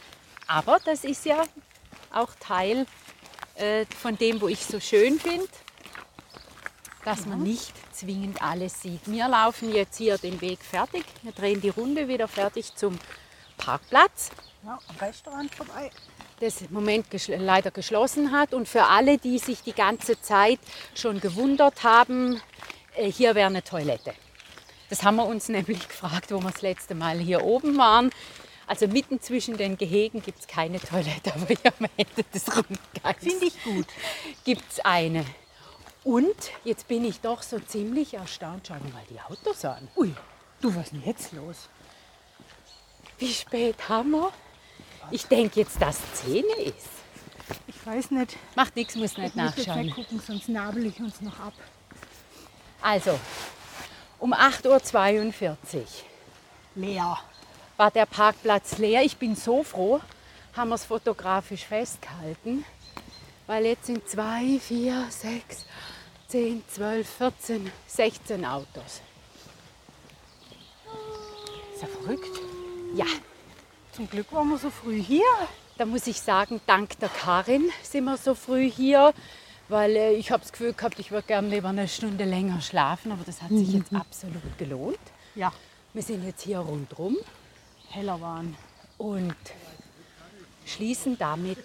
[0.47, 1.43] Aber das ist ja
[2.13, 2.85] auch Teil
[3.55, 5.47] äh, von dem, wo ich so schön finde,
[7.05, 9.01] dass man nicht zwingend alles sieht.
[9.05, 11.03] Wir laufen jetzt hier den Weg fertig.
[11.21, 12.97] Wir drehen die Runde wieder fertig zum
[13.57, 14.31] Parkplatz.
[14.63, 15.89] Ja, am Restaurant vorbei.
[16.39, 18.53] Das im Moment leider geschlossen hat.
[18.53, 20.59] Und für alle, die sich die ganze Zeit
[20.95, 22.41] schon gewundert haben,
[22.95, 24.13] äh, hier wäre eine Toilette.
[24.89, 28.11] Das haben wir uns nämlich gefragt, wo wir das letzte Mal hier oben waren.
[28.67, 33.19] Also mitten zwischen den Gehegen gibt es keine Toilette, aber hier am Ende des Rundgangs
[33.19, 33.87] Finde ich gut.
[34.45, 35.25] gibt es eine.
[36.03, 38.67] Und jetzt bin ich doch so ziemlich erstaunt.
[38.67, 39.87] Schau mal die Autos an.
[39.95, 40.13] Ui,
[40.61, 41.69] du, was ist denn jetzt los?
[43.19, 44.31] Wie spät haben wir?
[45.09, 46.75] Ich denke jetzt, dass 10 ist.
[47.67, 48.37] Ich weiß nicht.
[48.55, 49.87] Macht nichts, muss nicht ich nachschauen.
[49.87, 51.53] Muss gucken, sonst nabel ich uns noch ab.
[52.81, 53.19] Also,
[54.19, 55.87] um 8.42 Uhr.
[56.75, 57.17] Leer.
[57.77, 59.03] War der Parkplatz leer.
[59.03, 59.99] Ich bin so froh,
[60.55, 62.63] haben wir es fotografisch festgehalten.
[63.47, 65.65] Weil jetzt sind 2, 4, 6,
[66.27, 69.01] 10, 12, 14, 16 Autos.
[71.73, 72.39] Ist ja verrückt.
[72.95, 73.05] Ja,
[73.91, 75.23] zum Glück waren wir so früh hier.
[75.77, 79.13] Da muss ich sagen, dank der Karin sind wir so früh hier,
[79.67, 83.11] weil äh, ich habe das Gefühl gehabt, ich würde gerne lieber eine Stunde länger schlafen,
[83.11, 84.99] aber das hat sich jetzt absolut gelohnt.
[85.35, 85.51] Ja.
[85.93, 87.17] Wir sind jetzt hier rundherum,
[87.89, 88.55] Hellerwahn,
[88.97, 89.35] und
[90.65, 91.59] schließen damit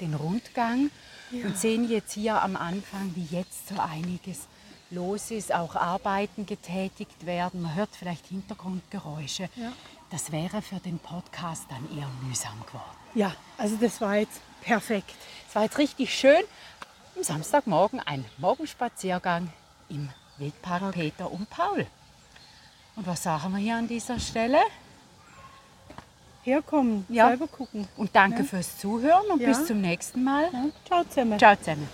[0.00, 0.90] den Rundgang
[1.30, 1.46] ja.
[1.46, 4.46] und sehen jetzt hier am Anfang, wie jetzt so einiges
[4.90, 7.62] los ist, auch Arbeiten getätigt werden.
[7.62, 9.48] Man hört vielleicht Hintergrundgeräusche.
[9.56, 9.72] Ja
[10.10, 12.96] das wäre für den Podcast dann eher mühsam geworden.
[13.14, 15.14] Ja, also das war jetzt perfekt.
[15.48, 16.42] Es war jetzt richtig schön.
[17.16, 19.52] Am Samstagmorgen ein Morgenspaziergang
[19.88, 20.92] im Wildpark.
[20.92, 21.86] Peter und Paul.
[22.96, 24.58] Und was sagen wir hier an dieser Stelle?
[26.42, 27.28] Herkommen, ja.
[27.28, 27.86] selber gucken.
[27.96, 28.44] Und danke ja.
[28.44, 29.48] fürs Zuhören und ja.
[29.48, 30.48] bis zum nächsten Mal.
[30.52, 30.66] Ja.
[30.86, 31.38] Ciao zusammen.
[31.38, 31.88] Ciao zusammen.